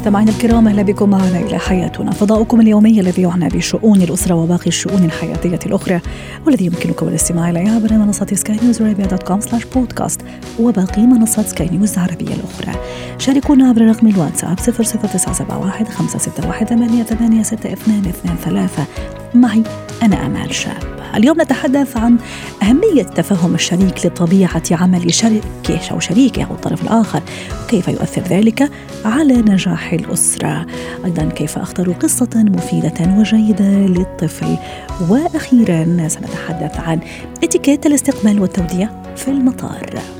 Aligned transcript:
مستمعينا 0.00 0.30
الكرام 0.30 0.68
أهلا 0.68 0.82
بكم 0.82 1.10
معنا 1.10 1.40
إلى 1.40 1.58
حياتنا 1.58 2.10
فضاؤكم 2.10 2.60
اليومي 2.60 3.00
الذي 3.00 3.22
يعنى 3.22 3.48
بشؤون 3.48 4.02
الأسرة 4.02 4.34
وباقي 4.34 4.66
الشؤون 4.66 5.04
الحياتية 5.04 5.58
الأخرى 5.66 6.00
والذي 6.46 6.66
يمكنكم 6.66 7.08
الاستماع 7.08 7.50
اليه 7.50 7.70
عبر 7.70 7.92
منصه 7.92 8.26
Sky 8.34 8.56
News 8.62 8.82
dot 8.82 9.22
com 9.22 9.40
slash 9.40 9.64
podcast 9.64 10.20
وباقي 10.60 11.02
منصات 11.02 11.46
Sky 11.46 11.68
News 11.68 11.92
العربية 11.92 12.34
الأخرى. 12.34 12.72
شاركونا 13.18 13.68
عبر 13.68 13.82
رقم 13.82 14.06
الواتساب 14.06 14.60
00971 14.60 15.86
561 15.86 16.66
886223 16.66 18.86
معي 19.34 19.62
أنا 20.02 20.26
آمال 20.26 20.54
شاب. 20.54 21.00
اليوم 21.16 21.40
نتحدث 21.40 21.96
عن 21.96 22.16
أهمية 22.62 23.02
تفهم 23.02 23.54
الشريك 23.54 24.06
لطبيعة 24.06 24.62
عمل 24.70 25.14
شريكه 25.14 25.90
أو 25.90 26.00
شريكه 26.00 26.42
أو 26.42 26.54
الطرف 26.54 26.82
الآخر. 26.82 27.22
وكيف 27.64 27.88
يؤثر 27.88 28.22
ذلك 28.22 28.70
على 29.04 29.34
نجاح 29.34 29.92
الأسرة؟ 29.92 30.66
أيضا 31.04 31.24
كيف 31.24 31.58
أختار 31.58 31.92
قصة 31.92 32.30
مفيدة 32.34 33.16
وجيدة 33.18 33.70
للطفل؟ 33.70 34.56
وأخيرا 35.08 36.08
سنتحدث 36.08 36.80
عن 36.80 37.00
اتيكيت 37.44 37.86
الاستقبال 37.86 38.40
والتوديع 38.40 38.88
في 39.16 39.28
المطار. 39.28 40.19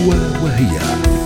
هو 0.00 0.10
وهي 0.44 1.19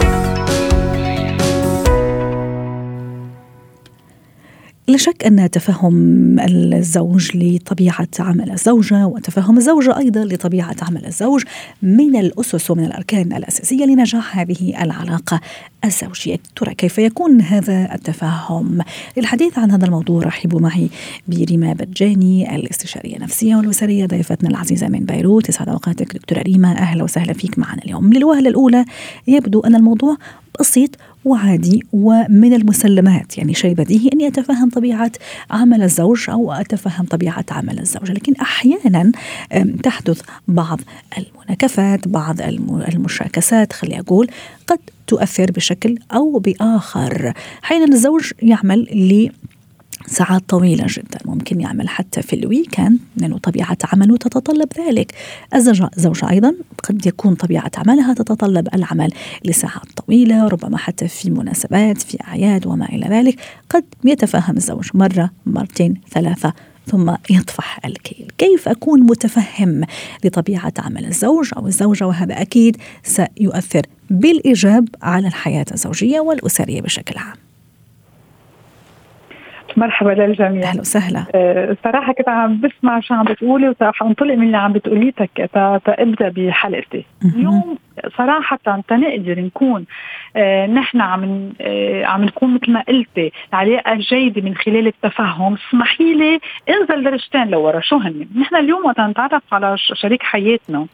لا 4.88 4.96
شك 4.96 5.24
أن 5.26 5.50
تفهم 5.50 6.40
الزوج 6.40 7.36
لطبيعة 7.36 8.08
عمل 8.18 8.50
الزوجة 8.50 9.06
وتفهم 9.06 9.56
الزوجة 9.58 9.98
أيضا 9.98 10.24
لطبيعة 10.24 10.76
عمل 10.82 11.06
الزوج 11.06 11.42
من 11.82 12.16
الأسس 12.16 12.70
ومن 12.70 12.84
الأركان 12.84 13.32
الأساسية 13.32 13.84
لنجاح 13.84 14.38
هذه 14.38 14.82
العلاقة 14.82 15.40
الزوجية. 15.84 16.38
ترى 16.56 16.74
كيف 16.74 16.98
يكون 16.98 17.40
هذا 17.40 17.94
التفاهم؟ 17.94 18.80
للحديث 19.16 19.58
عن 19.58 19.70
هذا 19.70 19.86
الموضوع 19.86 20.22
رحبوا 20.22 20.60
معي 20.60 20.88
بريما 21.28 21.72
بجاني 21.72 22.56
الاستشارية 22.56 23.16
النفسية 23.16 23.56
والأسرية 23.56 24.06
ضيفتنا 24.06 24.50
العزيزة 24.50 24.88
من 24.88 25.04
بيروت. 25.04 25.48
يسعد 25.48 25.68
أوقاتك 25.68 26.14
دكتورة 26.14 26.42
ريما. 26.42 26.78
أهلا 26.78 27.04
وسهلا 27.04 27.32
فيك 27.32 27.58
معنا 27.58 27.82
اليوم. 27.82 28.12
للوهلة 28.12 28.48
الأولى 28.48 28.84
يبدو 29.26 29.60
أن 29.60 29.74
الموضوع 29.74 30.16
بسيط 30.60 30.90
وعادي 31.24 31.82
ومن 31.92 32.54
المسلمات 32.54 33.38
يعني 33.38 33.54
شيء 33.54 33.74
بديهي 33.74 34.10
أني 34.12 34.28
أتفهم 34.28 34.70
طبيعة 34.70 35.12
عمل 35.50 35.82
الزوج 35.82 36.30
أو 36.30 36.52
أتفهم 36.52 37.06
طبيعة 37.06 37.44
عمل 37.50 37.78
الزوجه 37.78 38.12
لكن 38.12 38.34
أحيانا 38.34 39.12
تحدث 39.82 40.20
بعض 40.48 40.80
المناكفات 41.18 42.08
بعض 42.08 42.40
المشاكسات 42.88 43.72
خلي 43.72 44.00
أقول 44.00 44.28
قد 44.66 44.78
تؤثر 45.06 45.50
بشكل 45.50 45.98
أو 46.12 46.38
بآخر. 46.38 47.32
أحيانا 47.64 47.84
الزوج 47.84 48.32
يعمل 48.42 48.88
ساعات 50.06 50.42
طويلة 50.48 50.84
جدا 50.88 51.18
ممكن 51.24 51.60
يعمل 51.60 51.88
حتى 51.88 52.22
في 52.22 52.36
الويكند 52.36 52.98
لأنه 53.16 53.38
طبيعة 53.38 53.78
عمله 53.84 54.16
تتطلب 54.16 54.68
ذلك. 54.78 55.14
الزوجة 55.54 56.30
أيضا 56.30 56.54
قد 56.82 57.06
يكون 57.06 57.34
طبيعة 57.34 57.70
عملها 57.76 58.14
تتطلب 58.14 58.68
العمل 58.74 59.10
لساعات 59.44 59.86
طويلة 59.96 60.48
ربما 60.48 60.76
حتى 60.76 61.08
في 61.08 61.30
مناسبات 61.30 62.02
في 62.02 62.18
أعياد 62.28 62.66
وما 62.66 62.88
إلى 62.88 63.06
ذلك. 63.08 63.40
قد 63.70 63.84
يتفهم 64.04 64.56
الزوج 64.56 64.90
مرة 64.94 65.30
مرتين 65.46 66.00
ثلاثة 66.10 66.52
ثم 66.86 67.14
يطفح 67.30 67.80
الكيل. 67.84 68.32
كيف 68.38 68.68
أكون 68.68 69.00
متفهم 69.00 69.84
لطبيعة 70.24 70.72
عمل 70.78 71.06
الزوج 71.06 71.50
أو 71.56 71.66
الزوجة؟ 71.66 72.06
وهذا 72.06 72.40
أكيد 72.40 72.76
سيؤثر 73.02 73.82
بالإيجاب 74.10 74.88
على 75.02 75.28
الحياة 75.28 75.66
الزوجية 75.72 76.20
والأسرية 76.20 76.80
بشكل 76.80 77.18
عام. 77.18 77.43
مرحبا 79.78 80.10
للجميع. 80.10 80.68
أهلا 80.68 80.80
وسهلا. 80.80 81.26
أه 81.34 81.76
صراحة 81.84 82.12
كنت 82.12 82.28
عم 82.28 82.60
بسمع 82.60 83.00
شو 83.00 83.14
عم 83.14 83.24
بتقولي 83.24 83.74
وراح 83.80 84.02
انطلق 84.02 84.34
من 84.34 84.46
اللي 84.46 84.56
عم 84.56 84.72
بتقوليه 84.72 85.12
تابدا 85.84 86.28
بحلقتي. 86.28 87.04
اليوم 87.24 87.78
صراحة 88.18 88.58
تنقدر 88.88 89.40
نكون 89.40 89.84
آه 90.36 90.66
نحن 90.66 91.00
عم 91.00 91.52
آه 91.60 92.04
عم 92.04 92.24
نكون 92.24 92.54
مثل 92.54 92.72
ما 92.72 92.80
قلتي 92.88 93.32
العلاقة 93.54 93.92
الجيده 93.92 94.42
من 94.42 94.54
خلال 94.54 94.86
التفهم. 94.86 95.56
اسمحي 95.68 96.14
لي 96.14 96.40
انزل 96.68 97.04
درجتين 97.04 97.48
لورا 97.48 97.80
شو 97.80 97.96
هن 97.96 98.26
نحن 98.40 98.56
اليوم 98.56 98.86
وقت 98.86 99.00
نتعرف 99.00 99.42
على 99.52 99.74
شريك 99.76 100.22
حياتنا. 100.22 100.86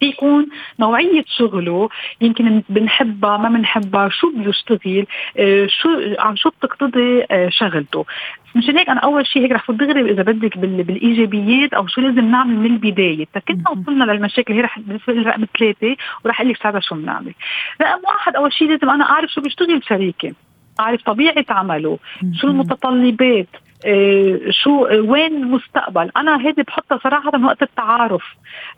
بيكون 0.00 0.46
نوعية 0.80 1.24
شغله 1.26 1.88
يمكن 2.20 2.62
بنحبها 2.68 3.36
ما 3.36 3.48
بنحبها 3.48 4.08
شو 4.08 4.32
بيشتغل 4.36 5.06
آه 5.36 5.66
شو 5.66 5.88
عن 6.18 6.36
شو 6.36 6.50
بتقتضي 6.50 7.24
آه 7.30 7.48
شغلته. 7.48 8.06
مشان 8.54 8.78
هيك 8.78 8.88
أنا 8.88 9.00
أول 9.00 9.26
شيء 9.26 9.42
هيك 9.42 9.52
رح 9.52 9.70
دغري 9.70 10.10
إذا 10.10 10.22
بدك 10.22 10.58
بالإيجابيات 10.58 11.74
أو 11.74 11.86
شو 11.86 12.00
لازم 12.00 12.30
نعمل 12.30 12.54
من 12.54 12.66
البداية. 12.66 13.26
كنا 13.48 13.70
وصلنا 13.70 14.04
للمشاكل 14.04 14.54
هي 14.54 14.60
رح 14.60 14.78
رقم 15.08 15.46
ثلاثة 15.58 15.96
ورح 16.24 16.40
أقول 16.40 16.52
لك 16.52 16.62
ساعتها 16.62 16.80
شو 16.80 16.94
بنعمل. 16.94 17.34
رقم 17.82 18.00
واحد 18.04 18.36
أول 18.36 18.52
شيء 18.52 18.68
لازم 18.68 18.90
أنا 18.90 19.10
أعرف 19.10 19.30
شو 19.30 19.40
بيشتغل 19.40 19.82
شريكي 19.88 20.34
اعرف 20.80 21.02
طبيعة 21.02 21.44
عمله 21.48 21.98
شو 22.40 22.48
المتطلبات 22.48 23.46
إيه 23.84 24.50
شو 24.50 24.86
وين 24.90 25.36
المستقبل؟ 25.36 26.10
أنا 26.16 26.36
هذه 26.36 26.62
بحطها 26.66 26.98
صراحة 27.04 27.38
من 27.38 27.44
وقت 27.44 27.62
التعارف 27.62 28.22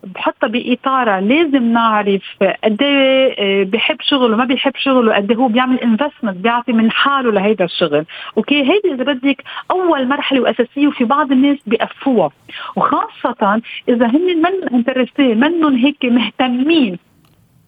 بحطها 0.04 0.48
باطارها 0.48 1.20
لازم 1.20 1.72
نعرف 1.72 2.22
قد 2.64 2.82
إيه 2.82 3.64
بحب 3.64 3.96
شغله 4.00 4.36
ما 4.36 4.44
بيحب 4.44 4.72
شغله 4.76 5.14
قد 5.14 5.32
هو 5.32 5.48
بيعمل 5.48 5.80
investment 5.80 6.36
بيعطي 6.36 6.72
من 6.72 6.90
حاله 6.90 7.32
لهيدا 7.32 7.64
الشغل. 7.64 8.04
okay 8.36 8.62
هيدي 8.62 8.94
إذا 8.94 9.04
بدك 9.04 9.44
أول 9.70 10.08
مرحلة 10.08 10.40
وأساسية 10.40 10.86
وفي 10.86 11.04
بعض 11.04 11.32
الناس 11.32 11.58
بيقفوها 11.66 12.30
وخاصة 12.76 13.60
إذا 13.88 14.06
هن 14.06 14.42
منن 14.42 14.74
intéressés 14.74 15.34
منهم 15.34 15.76
هيك 15.76 16.04
مهتمين 16.04 16.98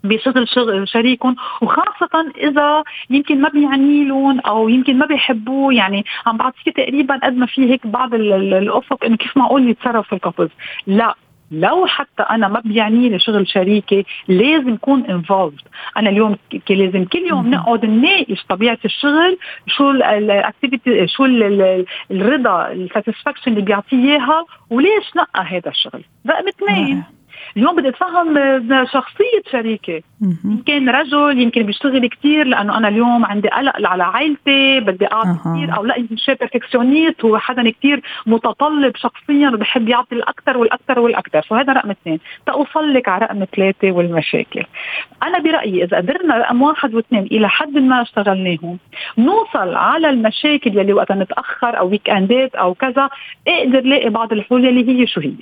بشغل 0.05 0.49
شغل 0.49 0.89
شريكهم 0.89 1.37
وخاصة 1.63 2.33
إذا 2.37 2.83
يمكن 3.11 3.41
ما 3.41 3.49
بيعني 3.49 4.05
لهم 4.05 4.41
أو 4.41 4.69
يمكن 4.69 4.99
ما 4.99 5.07
بيحبوه 5.07 5.75
يعني 5.75 6.05
عم 6.27 6.37
بعطيك 6.37 6.77
تقريبا 6.77 7.17
قد 7.23 7.37
ما 7.37 7.47
في 7.47 7.71
هيك 7.71 7.87
بعض 7.87 8.15
الأفق 8.15 9.05
إنه 9.05 9.17
كيف 9.17 9.37
معقول 9.37 9.69
يتصرف 9.69 10.13
القفز. 10.13 10.49
لا 10.87 11.15
لو 11.51 11.87
حتى 11.87 12.23
أنا 12.23 12.49
ما 12.49 12.61
بيعني 12.61 13.09
لي 13.09 13.19
شغل 13.19 13.49
شريكي 13.49 14.05
لازم 14.29 14.73
اكون 14.73 15.05
involved 15.05 15.61
أنا 15.97 16.11
اليوم 16.11 16.37
لازم 16.71 17.05
كل 17.05 17.19
يوم 17.19 17.51
نقعد 17.51 17.85
نناقش 17.85 18.45
طبيعة 18.49 18.79
الشغل 18.85 19.39
شو 19.67 19.91
ال 19.91 20.04
activity 20.04 21.07
شو 21.07 21.25
الرضا 22.11 22.73
ال 22.73 22.79
satisfaction 22.79 23.51
اللي 23.51 23.63
بيعطيه 23.63 23.97
إياها 23.97 24.45
وليش 24.71 25.17
نقى 25.17 25.45
هذا 25.45 25.71
الشغل؟ 25.71 26.05
رقم 26.29 26.49
اثنين. 26.49 27.05
اليوم 27.57 27.77
بدي 27.77 27.89
أتفهم 27.89 28.35
شخصية 28.85 29.43
شريكي 29.53 30.03
يمكن 30.45 30.89
رجل 30.89 31.41
يمكن 31.41 31.63
بيشتغل 31.63 32.07
كثير 32.07 32.47
لأنه 32.47 32.79
أنا 32.79 32.89
اليوم 32.89 33.25
عندي 33.25 33.49
قلق 33.49 33.89
على 33.89 34.05
عائلتي 34.05 34.81
بدي 34.81 35.07
أعطي 35.13 35.29
أه. 35.29 35.55
كثير 35.55 35.77
أو 35.77 35.85
لا 35.85 35.99
يمكن 35.99 36.17
شيء 36.17 36.35
perfectionniste 36.35 37.25
هو 37.25 37.39
حدا 37.39 37.71
كثير 37.71 38.03
متطلب 38.27 38.97
شخصيا 38.97 39.49
وبحب 39.49 39.89
يعطي 39.89 40.15
الأكثر 40.15 40.59
والأكثر 40.59 40.99
والأكثر. 40.99 41.43
فهذا 41.43 41.73
رقم 41.73 41.91
اثنين. 41.91 42.19
تاوصل 42.47 42.95
لك 42.95 43.09
على 43.09 43.25
رقم 43.25 43.45
ثلاثة 43.57 43.93
والمشاكل. 43.93 44.65
أنا 45.23 45.39
برأيي 45.39 45.85
إذا 45.85 45.97
قدرنا 45.97 46.39
رقم 46.39 46.63
واحد 46.63 46.95
واثنين 46.95 47.23
إلى 47.23 47.49
حد 47.49 47.79
ما 47.79 48.03
اشتغلناهم 48.03 48.79
نوصل 49.19 49.75
على 49.75 50.11
المشاكل 50.11 50.79
يلي 50.79 50.93
وقت 50.93 51.13
نتأخر 51.13 51.79
أو 51.79 51.89
weekend 51.89 52.11
ات 52.11 52.55
أو 52.55 52.75
كذا 52.75 53.09
أقدر 53.49 53.81
لاقي 53.81 54.11
بعض 54.11 54.33
الحلول 54.33 54.65
يلي 54.65 54.89
هي 54.89 55.07
شو 55.07 55.21
هي؟ 55.21 55.35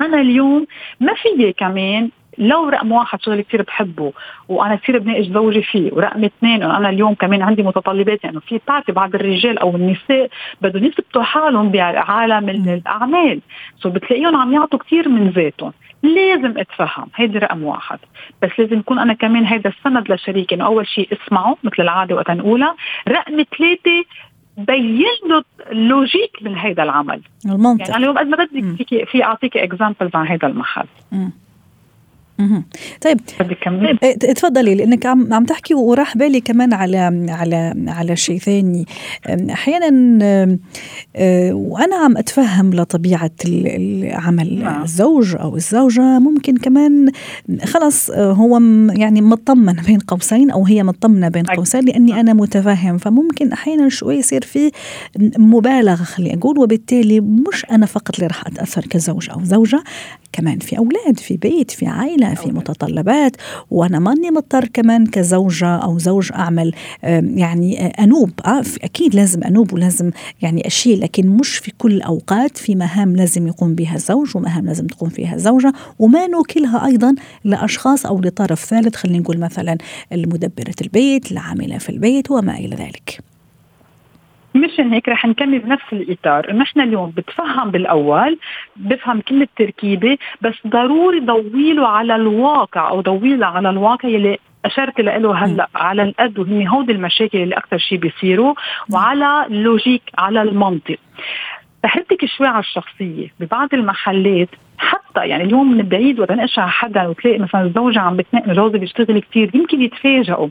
أنا 0.00 0.20
اليوم 0.20 0.66
ما 1.00 1.14
في 1.14 1.52
كمان. 1.52 2.10
لو 2.38 2.68
رقم 2.68 2.92
واحد 2.92 3.22
شغل 3.22 3.40
كثير 3.40 3.62
بحبه 3.62 4.12
وأنا 4.48 4.76
كثير 4.76 4.98
بناقش 4.98 5.26
زوجي 5.26 5.62
فيه 5.62 5.92
ورقم 5.92 6.24
اثنين 6.24 6.62
أنا 6.62 6.88
اليوم 6.88 7.14
كمان 7.14 7.42
عندي 7.42 7.62
متطلبات 7.62 8.24
يعني 8.24 8.40
في 8.40 8.58
بتعرفي 8.58 8.92
بعض 8.92 9.14
الرجال 9.14 9.58
أو 9.58 9.76
النساء 9.76 10.28
بدهم 10.62 10.84
يثبتوا 10.84 11.22
حالهم 11.22 11.68
بعالم 11.68 12.48
الأعمال. 12.48 13.40
سو 13.78 13.90
بتلاقيهم 13.90 14.36
عم 14.36 14.52
يعطوا 14.52 14.78
كثير 14.78 15.08
من 15.08 15.28
ذاتهم. 15.28 15.72
لازم 16.02 16.58
أتفهم. 16.58 17.08
هيدي 17.16 17.38
رقم 17.38 17.62
واحد. 17.62 17.98
بس 18.42 18.50
لازم 18.58 18.78
يكون 18.78 18.98
أنا 18.98 19.12
كمان 19.12 19.44
هيدا 19.44 19.70
السند 19.70 20.12
لشريكي 20.12 20.54
إنه 20.54 20.66
أول 20.66 20.86
شيء 20.86 21.08
اسمعه 21.12 21.56
مثل 21.64 21.82
العادة 21.82 22.14
وقت 22.14 22.30
نقولها 22.30 22.76
رقم 23.08 23.44
ثلاثة 23.58 24.04
بين 24.56 25.04
له 25.28 25.44
ال 25.70 25.80
logic 25.80 26.30
من 26.42 26.56
هذا 26.58 26.82
العمل. 26.82 27.20
المنطق. 27.46 27.88
يعني 27.88 27.96
اليوم 27.96 28.18
قد 28.18 28.26
ما 28.26 28.36
بدك 28.36 29.06
في 29.10 29.24
اعطيك 29.24 29.56
examples 29.56 30.10
عن 30.14 30.26
هذا 30.26 30.48
المحل 30.48 30.86
م. 32.38 32.62
طيب. 33.00 33.20
إيه، 34.02 34.16
تفضلي 34.16 34.74
لأنك 34.74 35.06
عم 35.06 35.34
عم 35.34 35.44
تحكي 35.44 35.74
وراح 35.74 36.16
بالي 36.16 36.40
كمان 36.40 36.72
على 36.72 36.98
على 37.28 37.74
على 37.88 38.16
شيء 38.16 38.38
ثاني. 38.38 38.86
أحيانا 39.50 40.18
آه، 41.16 41.52
وأنا 41.52 41.96
عم 41.96 42.16
أتفهم 42.16 42.74
لطبيعة 42.74 43.30
العمل. 43.44 44.58
نعم. 44.58 44.82
الزوج 44.82 45.36
أو 45.36 45.56
الزوجة 45.56 46.18
ممكن 46.18 46.56
كمان 46.56 47.10
خلص 47.64 48.10
آه، 48.10 48.32
هو 48.32 48.60
يعني 48.90 49.20
مطمن 49.20 49.72
بين 49.72 49.98
قوسين 49.98 50.50
أو 50.50 50.66
هي 50.66 50.82
مطمنة 50.82 51.28
بين 51.28 51.44
قوسين 51.44 51.84
لأني 51.84 52.20
أنا 52.20 52.32
متفهم. 52.32 52.98
فممكن 52.98 53.52
أحيانا 53.52 53.88
شوي 53.88 54.14
يصير 54.16 54.42
في 54.42 54.70
مبالغة 55.38 55.94
خلي 55.94 56.34
أقول. 56.34 56.58
وبالتالي 56.58 57.20
مش 57.20 57.66
أنا 57.70 57.86
فقط 57.86 58.14
اللي 58.14 58.26
راح 58.26 58.46
أتأثر 58.46 58.86
كزوج 58.86 59.30
أو 59.30 59.44
زوجة 59.44 59.84
كمان 60.32 60.58
في 60.58 60.78
أولاد 60.78 61.18
في 61.18 61.36
بيت 61.36 61.70
في 61.70 61.86
عائلة. 61.86 62.23
في 62.32 62.52
متطلبات 62.52 63.36
وأنا 63.70 63.98
ماني 63.98 64.30
مضطر 64.30 64.68
كمان 64.68 65.06
كزوجة 65.06 65.76
أو 65.76 65.98
زوج 65.98 66.32
أعمل 66.32 66.74
يعني 67.02 67.86
آه، 67.86 68.04
أنوب. 68.04 68.30
آه 68.46 68.64
أكيد 68.82 69.14
لازم 69.14 69.44
أنوب 69.44 69.72
ولازم 69.72 70.10
يعني 70.42 70.66
أشيل 70.66 71.00
لكن 71.00 71.28
مش 71.28 71.56
في 71.56 71.72
كل 71.78 71.92
الاوقات 71.92 72.58
في 72.58 72.74
مهام 72.74 73.16
لازم 73.16 73.46
يقوم 73.46 73.74
بها 73.74 73.94
الزوج 73.94 74.36
ومهام 74.36 74.66
لازم 74.66 74.86
تقوم 74.86 75.08
فيها 75.08 75.34
الزوجة 75.34 75.72
وما 75.98 76.26
نوكلها 76.26 76.86
أيضا 76.86 77.14
لأشخاص 77.44 78.06
أو 78.06 78.20
لطرف 78.20 78.64
ثالث 78.64 78.96
خلينا 78.96 79.18
نقول 79.18 79.38
مثلا 79.38 79.78
المدبرة 80.12 80.74
البيت 80.82 81.32
العاملة 81.32 81.78
في 81.78 81.90
البيت 81.90 82.30
وما 82.30 82.58
إلى 82.58 82.76
ذلك. 82.76 83.33
مشان 84.54 84.92
هيك 84.92 85.08
رح 85.08 85.24
نكمل 85.26 85.58
بنفس 85.58 85.92
الإطار. 85.92 86.50
انه 86.50 86.62
إحنا 86.62 86.84
اليوم 86.84 87.10
بتفهم 87.10 87.70
بالأول 87.70 88.38
بفهم 88.76 89.20
كل 89.20 89.42
التركيبه 89.42 90.18
بس 90.40 90.54
ضروري 90.66 91.20
ضويله 91.20 91.88
على 91.88 92.16
الواقع 92.16 92.88
أو 92.88 93.00
ضويله 93.00 93.46
على 93.46 93.70
الواقع 93.70 94.08
يلي 94.08 94.38
أشرت 94.64 95.00
له 95.00 95.34
هلأ. 95.34 95.68
على 95.74 96.02
القد 96.02 96.38
وهن 96.38 96.68
هودي 96.68 96.92
المشاكل 96.92 97.38
اللي 97.38 97.54
أكثر 97.54 97.78
شيء 97.78 97.98
بيصيروا 97.98 98.54
وعلى 98.92 99.46
اللوجيك 99.46 100.02
على 100.18 100.42
المنطق. 100.42 100.96
تحدك 101.82 102.24
شوي 102.24 102.46
على 102.46 102.58
الشخصية. 102.58 103.28
ببعض 103.40 103.68
المحلات 103.74 104.48
حتى 104.84 105.26
يعني 105.28 105.44
اليوم 105.44 105.72
من 105.72 105.82
بعيد 105.82 106.20
وتناقش 106.20 106.58
على 106.58 106.70
حدا 106.70 107.06
وتلاقي 107.06 107.38
مثلا 107.38 107.62
الزوجه 107.62 108.00
عم 108.00 108.16
بتنقل 108.16 108.54
جوزي 108.54 108.78
بيشتغل 108.78 109.18
كثير 109.18 109.50
يمكن 109.54 109.82
يتفاجئوا 109.82 110.48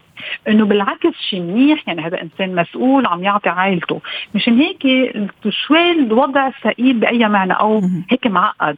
إنه 0.47 0.65
بالعكس 0.65 1.15
شيء 1.29 1.41
منيح 1.41 1.87
يعني 1.87 2.01
هذا 2.01 2.21
إنسان 2.21 2.55
مسؤول 2.55 3.05
عم 3.05 3.23
يعطي 3.23 3.49
عائلته. 3.49 4.01
مشان 4.35 4.59
هيك 4.59 4.83
شوي 5.49 5.91
الوضع 5.91 6.49
ثقيل 6.49 6.93
بأي 6.93 7.29
معنى 7.29 7.53
أو 7.53 7.81
هيك 8.11 8.27
معقد. 8.27 8.77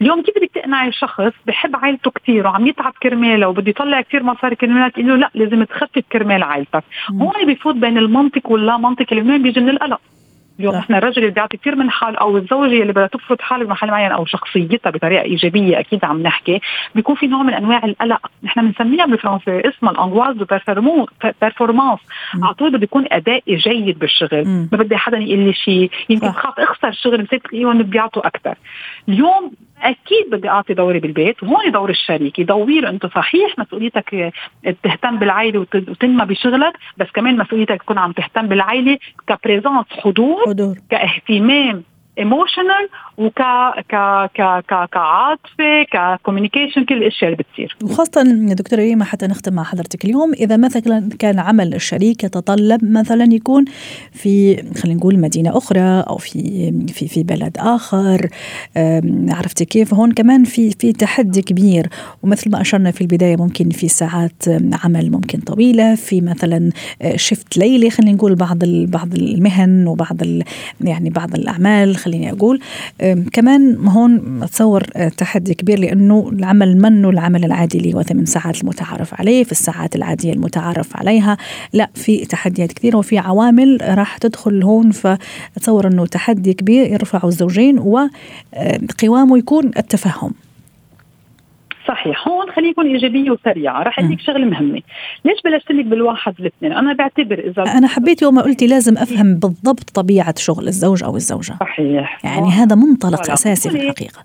اليوم 0.00 0.22
كيف 0.22 0.34
بدك 0.38 0.50
تقنعي 0.54 0.92
شخص 0.92 1.32
بحب 1.46 1.76
عائلته 1.76 2.10
كثير 2.10 2.46
وعم 2.46 2.66
يتعب 2.66 2.92
كرمالها 3.02 3.48
وبده 3.48 3.70
يطلع 3.70 4.00
كثير 4.00 4.22
مصاري 4.22 4.56
كرمالها 4.56 4.88
تقول 4.88 5.08
له 5.08 5.16
لا 5.16 5.30
لازم 5.34 5.64
تخفف 5.64 6.02
كرمال 6.12 6.42
عائلتك. 6.42 6.84
هون 7.10 7.46
بفوت 7.46 7.74
بين 7.74 7.98
المنطق 7.98 8.50
واللا 8.50 8.76
منطق 8.76 9.06
اللي 9.12 9.38
بيجي 9.38 9.60
من 9.60 9.68
القلق. 9.68 10.00
اليوم 10.60 10.74
إحنا 10.74 10.98
الرجل 10.98 11.22
اللي 11.22 11.30
بيعطي 11.30 11.56
كثير 11.56 11.76
من 11.76 11.90
حال 11.90 12.16
أو 12.16 12.36
الزوجة 12.36 12.82
اللي 12.82 12.92
بدها 12.92 13.06
تفرض 13.06 13.40
حالها 13.40 13.66
بمحل 13.66 13.88
معين 13.90 14.12
أو 14.12 14.24
شخصيتها 14.24 14.90
بطريقة 14.90 15.22
إيجابية 15.22 15.80
أكيد 15.80 16.04
عم 16.04 16.22
نحكي 16.22 16.60
بيكون 16.94 17.14
في 17.14 17.26
نوع 17.26 17.42
من 17.42 17.54
أنواع 17.54 17.84
القلق. 17.84 18.30
نحن 18.42 18.66
بنسميها 18.66 19.06
بالفرنسي 19.06 19.68
اسمها 19.68 19.92
ال 19.92 19.97
angoisse 19.97 20.36
de 20.36 20.46
performance 21.42 22.00
على 22.42 22.54
طول 22.54 22.70
بده 22.72 22.82
يكون 22.82 23.04
ادائي 23.10 23.56
جيد 23.56 23.98
بالشغل. 23.98 24.44
ما 24.72 24.78
بدي 24.78 24.96
حدا 24.96 25.18
يقول 25.18 25.38
لي 25.38 25.52
شيء 25.52 25.90
يمكن 26.08 26.28
بخاف 26.28 26.60
أخسر 26.60 26.92
شغل 26.92 27.22
بصير 27.22 27.38
تلاقيهم 27.38 27.82
بيعطوا 27.82 28.26
أكثر 28.26 28.54
اليوم 29.08 29.52
أكيد 29.82 30.30
بدي 30.30 30.48
أعطي 30.48 30.74
دوري 30.74 30.98
بالبيت. 30.98 31.42
وهون 31.42 31.72
دور 31.72 31.90
الشريك. 31.90 32.38
يدور 32.38 32.88
أنت 32.88 33.06
صحيح 33.06 33.58
مسؤوليتك 33.58 34.32
تهتم 34.82 35.16
بالعائله 35.18 35.58
وتنمى 35.58 36.24
بشغلك 36.24 36.72
بس 36.96 37.06
كمان 37.14 37.36
مسؤوليتك 37.36 37.82
تكون 37.82 37.98
عم 37.98 38.12
تهتم 38.12 38.46
بالعائله 38.46 38.98
ك 39.28 39.34
présence 39.34 39.86
حضور, 39.90 40.45
كاهتمام. 40.90 41.82
emotional 42.18 42.88
وك 43.18 43.42
ك 43.88 43.94
ك 44.34 44.64
ك 44.68 44.88
كعاطفه 44.92 45.82
ك 45.92 45.99
communication 45.99 46.84
كل 46.84 46.94
الأشياء 46.94 47.32
اللي 47.32 47.42
بتصير. 47.42 47.76
وخاصة 47.84 48.22
دكتورة 48.54 48.80
ريما 48.80 49.04
حتى 49.04 49.26
نختم 49.26 49.52
مع 49.52 49.62
حضرتك 49.62 50.04
اليوم 50.04 50.32
إذا 50.32 50.56
مثلا 50.56 51.08
كان 51.18 51.38
عمل 51.38 51.74
الشريك 51.74 52.24
يتطلب 52.24 52.84
مثلا 52.84 53.24
يكون 53.34 53.64
في 54.12 54.56
خلينا 54.56 54.98
نقول 54.98 55.18
مدينة 55.18 55.58
أخرى 55.58 56.04
أو 56.08 56.16
في 56.16 56.72
في 56.88 57.08
في 57.08 57.22
بلد 57.22 57.56
آخر 57.58 58.28
عرفتي 59.28 59.64
كيف؟ 59.64 59.94
هون 59.94 60.12
كمان 60.12 60.44
في 60.44 60.70
في 60.70 60.92
تحدي 60.92 61.42
كبير. 61.42 61.88
ومثل 62.22 62.50
ما 62.50 62.60
أشرنا 62.60 62.90
في 62.90 63.00
البداية 63.00 63.36
ممكن 63.36 63.70
في 63.70 63.88
ساعات 63.88 64.42
عمل 64.84 65.10
ممكن 65.10 65.40
طويلة 65.40 65.94
في 65.94 66.20
مثلا 66.20 66.70
شفت 67.16 67.56
ليلي 67.56 67.90
خلينا 67.90 68.12
نقول 68.12 68.34
بعض 68.34 68.58
بعض 68.64 69.14
المهن 69.14 69.86
وبعض 69.86 70.16
يعني 70.80 71.10
بعض 71.10 71.34
الأعمال 71.34 71.96
خليني 72.06 72.32
أقول. 72.32 72.60
كمان 73.32 73.86
هون 73.86 74.42
أتصور 74.42 74.82
آه، 74.96 75.08
تحدي 75.08 75.54
كبير 75.54 75.78
لأنه 75.78 76.30
العمل 76.32 76.76
منه 76.78 77.10
العمل 77.10 77.44
العادي 77.44 77.78
اللي 77.78 77.94
هو 77.94 78.02
ثمان 78.02 78.26
ساعات 78.26 78.62
المتعارف 78.62 79.20
عليه 79.20 79.44
في 79.44 79.52
الساعات 79.52 79.96
العادية 79.96 80.32
المتعارف 80.32 80.96
عليها. 80.96 81.36
لا 81.72 81.90
في 81.94 82.24
تحديات 82.24 82.72
كثيرة 82.72 82.96
وفي 82.96 83.18
عوامل 83.18 83.78
راح 83.82 84.18
تدخل 84.18 84.62
هون 84.62 84.90
فأتصور 84.90 85.86
أنه 85.86 86.06
تحدي 86.06 86.54
كبير 86.54 86.86
يرفعه 86.86 87.28
الزوجين 87.28 87.78
وقوامه 87.78 89.38
يكون 89.38 89.70
التفهم. 89.76 90.32
صحيح 91.88 92.28
هون 92.28 92.50
خلينا 92.50 92.70
نكون 92.70 92.86
إيجابية 92.86 93.30
وسريعة. 93.30 93.82
رح 93.82 93.98
أديك 93.98 94.20
شغلة 94.20 94.44
مهمة. 94.44 94.82
ليش 95.24 95.42
بلشت 95.44 95.70
لك 95.70 95.84
بالواحد 95.84 96.34
والاثنين 96.38 96.72
أنا 96.72 96.92
بعتبر 96.92 97.38
إذا 97.38 97.62
أنا 97.62 97.88
حبيت 97.88 98.22
يوم 98.22 98.34
ما 98.34 98.42
قلتي 98.42 98.66
لازم 98.66 98.98
أفهم 98.98 99.34
بالضبط 99.34 99.90
طبيعة 99.90 100.34
شغل 100.38 100.68
الزوج 100.68 101.04
أو 101.04 101.16
الزوجة. 101.16 101.54
صحيح. 101.60 102.24
يعني 102.24 102.48
هذا 102.50 102.76
منطلق 102.76 103.30
أساسي 103.30 103.70
في 103.70 103.76
الحقيقة. 103.76 104.20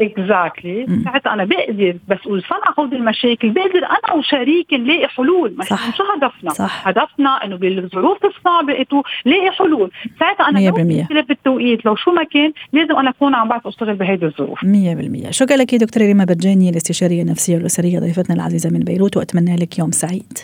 اكزاكتلي 0.00 0.86
ساعتها 1.04 1.32
أنا 1.32 1.44
بقدر 1.44 1.96
بس 2.08 2.18
صنع 2.24 2.74
هودي 2.78 2.96
المشاكل 2.96 3.50
بقدر 3.50 3.78
أنا 3.78 4.14
وشريكي 4.18 4.76
نلاقي 4.76 5.08
حلول. 5.08 5.54
مش 5.58 5.66
صح. 5.66 5.96
شو 5.96 6.02
هدفنا. 6.16 6.50
صح. 6.50 6.88
هدفنا 6.88 7.44
إنه 7.44 7.56
بالظروف 7.56 8.18
الصعبة 8.24 8.72
انه 8.72 9.02
لاقي 9.24 9.50
حلول. 9.50 9.90
ساعتها 10.20 10.48
أنا 10.48 10.58
لو 10.58 10.84
مشكله 10.84 11.20
بالتوقيت 11.20 11.86
لو 11.86 11.96
شو 11.96 12.10
ما 12.10 12.24
كان 12.24 12.52
لازم 12.72 12.96
أنا 12.96 13.10
أكون 13.10 13.34
عم 13.34 13.48
بعرف 13.48 13.66
أشتغل 13.66 13.94
بهيدي 13.94 14.26
الظروف. 14.26 14.58
100% 14.64 15.30
شكرا 15.30 15.56
لك 15.56 15.74
دكتورة 15.74 16.04
ريما 16.04 16.24
بجاني 16.24 16.70
الاستشارية 16.70 17.22
النفسية 17.22 17.56
والأسرية 17.56 17.98
ضيفتنا 17.98 18.36
العزيزة 18.36 18.70
من 18.70 18.80
بيروت 18.80 19.16
وأتمنى 19.16 19.56
لك 19.56 19.78
يوم 19.78 19.90
سعيد. 19.90 20.38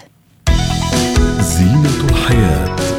زينة 1.41 2.11
الحياة. 2.11 2.96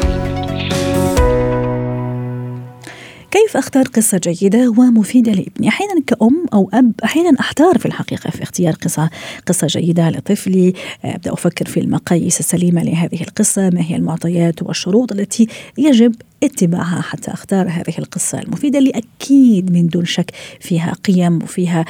كيف 3.37 3.57
أختار 3.57 3.83
قصة 3.87 4.17
جيدة 4.17 4.69
ومفيدة 4.69 5.31
لابني؟ 5.31 5.67
أحيانا 5.67 6.01
كأم 6.07 6.45
أو 6.53 6.69
أب 6.73 6.91
أحيانا 7.03 7.39
أحتار 7.39 7.77
في 7.77 7.85
الحقيقة 7.85 8.29
في 8.29 8.43
اختيار 8.43 8.73
قصة 8.73 9.09
قصة 9.47 9.67
جيدة 9.67 10.09
لطفلي. 10.09 10.73
أبدأ 11.05 11.33
أفكر 11.33 11.65
في 11.65 11.79
المقاييس 11.79 12.39
السليمة 12.39 12.83
لهذه 12.83 13.21
القصة 13.21 13.69
ما 13.69 13.81
هي 13.81 13.95
المعطيات 13.95 14.63
والشروط 14.63 15.11
التي 15.11 15.47
يجب 15.77 16.15
اتباعها 16.43 17.01
حتى 17.01 17.31
أختار 17.31 17.67
هذه 17.69 17.93
القصة 17.99 18.39
المفيدة 18.39 18.79
اللي 18.79 18.91
أكيد 18.95 19.71
من 19.71 19.87
دون 19.87 20.05
شك 20.05 20.31
فيها 20.59 20.93
قيم 21.03 21.43
وفيها 21.43 21.85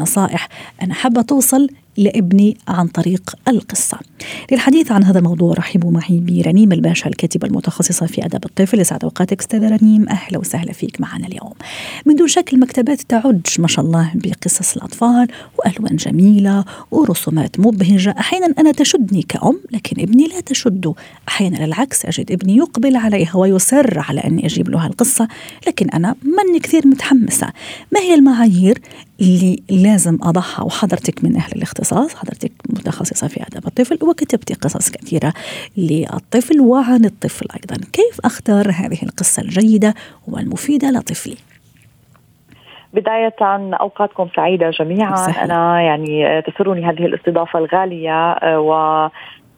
نصائح. 0.00 0.48
أنا 0.82 0.94
حابة 0.94 1.22
توصل 1.22 1.68
لابني 1.96 2.56
عن 2.68 2.88
طريق 2.88 3.34
القصة. 3.48 3.98
للحديث 4.52 4.92
عن 4.92 5.04
هذا 5.04 5.18
الموضوع 5.18 5.54
رحبوا 5.54 5.90
معي 5.90 6.20
برنيم 6.20 6.72
الباشا 6.72 7.08
الكاتبة 7.08 7.46
المتخصصة 7.48 8.06
في 8.06 8.24
أدب 8.24 8.44
الطفل. 8.44 8.80
يسعد 8.80 9.04
أوقاتك 9.04 9.40
أستاذة 9.40 9.76
رنيم. 9.76 10.08
أهلا 10.08 10.38
وسهلا 10.38 10.72
فيك 10.72 11.00
معنا 11.00 11.26
اليوم. 11.26 11.52
من 12.06 12.14
دون 12.14 12.28
شك 12.28 12.52
المكتبات 12.52 13.00
تعج 13.02 13.40
ما 13.58 13.68
شاء 13.68 13.84
الله 13.84 14.10
بقصص 14.14 14.76
الأطفال 14.76 15.28
وألوان 15.58 15.96
جميلة 15.96 16.64
ورسومات 16.90 17.60
مبهجة 17.60 18.14
أحيانا 18.18 18.54
أنا 18.58 18.72
تشدني 18.72 19.22
كأم 19.22 19.60
لكن 19.72 20.02
ابني 20.02 20.26
لا 20.26 20.40
تشده 20.40 20.94
أحيانا 21.28 21.64
العكس 21.64 22.06
أجد 22.06 22.32
ابني 22.32 22.56
يقبل 22.56 22.96
عليها 22.96 23.36
ويصر 23.36 23.98
على 23.98 24.20
أني 24.20 24.46
أجيب 24.46 24.68
له 24.68 24.86
هالقصة 24.86 25.28
لكن 25.66 25.88
أنا 25.88 26.14
ماني 26.22 26.58
كثير 26.58 26.86
متحمسة. 26.86 27.46
ما 27.92 28.00
هي 28.00 28.14
المعايير 28.14 28.78
اللي 29.20 29.62
لازم 29.70 30.18
أضعها 30.22 30.62
وحضرتك 30.62 31.24
من 31.24 31.36
أهل 31.36 31.52
الاختصاص؟ 31.56 31.85
حضرتك 31.94 32.52
متخصصة 32.70 33.28
في 33.28 33.42
أدب 33.42 33.66
الطفل 33.66 33.98
وكتبتي 34.02 34.54
قصص 34.54 34.90
كثيرة 34.90 35.32
للطفل 35.76 36.60
وعن 36.60 37.04
الطفل 37.04 37.46
أيضا. 37.54 37.76
كيف 37.92 38.20
أختار 38.24 38.70
هذه 38.70 39.02
القصة 39.02 39.42
الجيدة 39.42 39.94
والمفيدة 40.28 40.90
لطفلي؟ 40.90 41.36
بداية 42.92 43.34
أوقاتكم 43.80 44.28
سعيدة 44.36 44.70
جميعا. 44.70 45.14
أنا 45.44 45.82
يعني 45.82 46.42
تسرني 46.42 46.84
هذه 46.84 47.06
الاستضافة 47.06 47.58
الغالية 47.58 48.32
آه، 48.32 48.60
و 48.60 49.08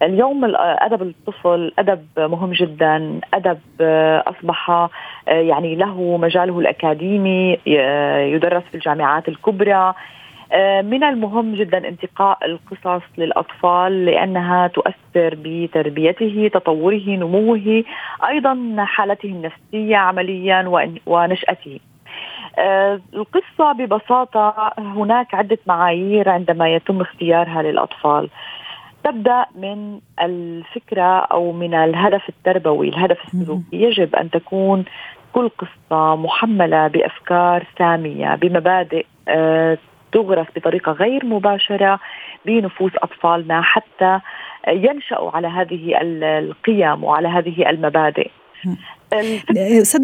اليوم 0.02 0.44
أدب 0.56 1.02
الطفل 1.02 1.72
أدب 1.78 2.06
مهم 2.18 2.52
جدا. 2.52 3.20
أدب 3.34 3.58
آه، 3.80 4.24
أصبح 4.26 4.70
آه، 4.70 4.90
يعني 5.28 5.76
له 5.76 6.16
مجاله 6.16 6.58
الأكاديمي 6.58 7.58
يدرس 8.34 8.62
في 8.70 8.74
الجامعات 8.74 9.28
الكبرى. 9.28 9.74
آه، 9.74 9.94
من 10.82 11.04
المهم 11.04 11.54
جدا 11.54 11.88
انتقاء 11.88 12.38
القصص 12.46 13.02
للأطفال 13.18 14.04
لأنها 14.04 14.66
تؤثر 14.66 15.36
بتربيته، 15.44 16.50
تطوره، 16.54 17.08
نموه، 17.08 17.84
أيضا 18.28 18.76
حالته 18.78 19.28
النفسية 19.28 19.96
عمليا 19.96 20.90
ونشأته. 21.06 21.80
آه، 22.58 23.00
القصة 23.14 23.72
ببساطة 23.72 24.72
هناك 24.78 25.34
عدة 25.34 25.58
معايير 25.66 26.28
عندما 26.28 26.74
يتم 26.74 27.00
اختيارها 27.00 27.62
للأطفال. 27.62 28.28
تبدأ 29.04 29.46
من 29.54 30.00
الفكرة 30.22 31.18
أو 31.18 31.52
من 31.52 31.74
الهدف 31.74 32.28
التربوي 32.28 32.88
الهدف 32.88 33.18
السلوكي. 33.24 33.62
يجب 33.72 34.16
أن 34.16 34.30
تكون 34.30 34.84
كل 35.32 35.48
قصة 35.48 36.16
محملة 36.16 36.88
بأفكار 36.88 37.66
سامية 37.78 38.34
بمبادئ 38.34 39.06
آه، 39.28 39.78
تغرس 40.12 40.46
بطريقة 40.56 40.92
غير 40.92 41.24
مباشرة 41.24 42.00
بنفوس 42.46 42.92
أطفالنا 42.96 43.62
حتى 43.62 44.20
ينشأوا 44.68 45.30
على 45.30 45.48
هذه 45.48 45.98
القيم 46.02 47.04
وعلى 47.04 47.28
هذه 47.28 47.70
المبادئ. 47.70 48.30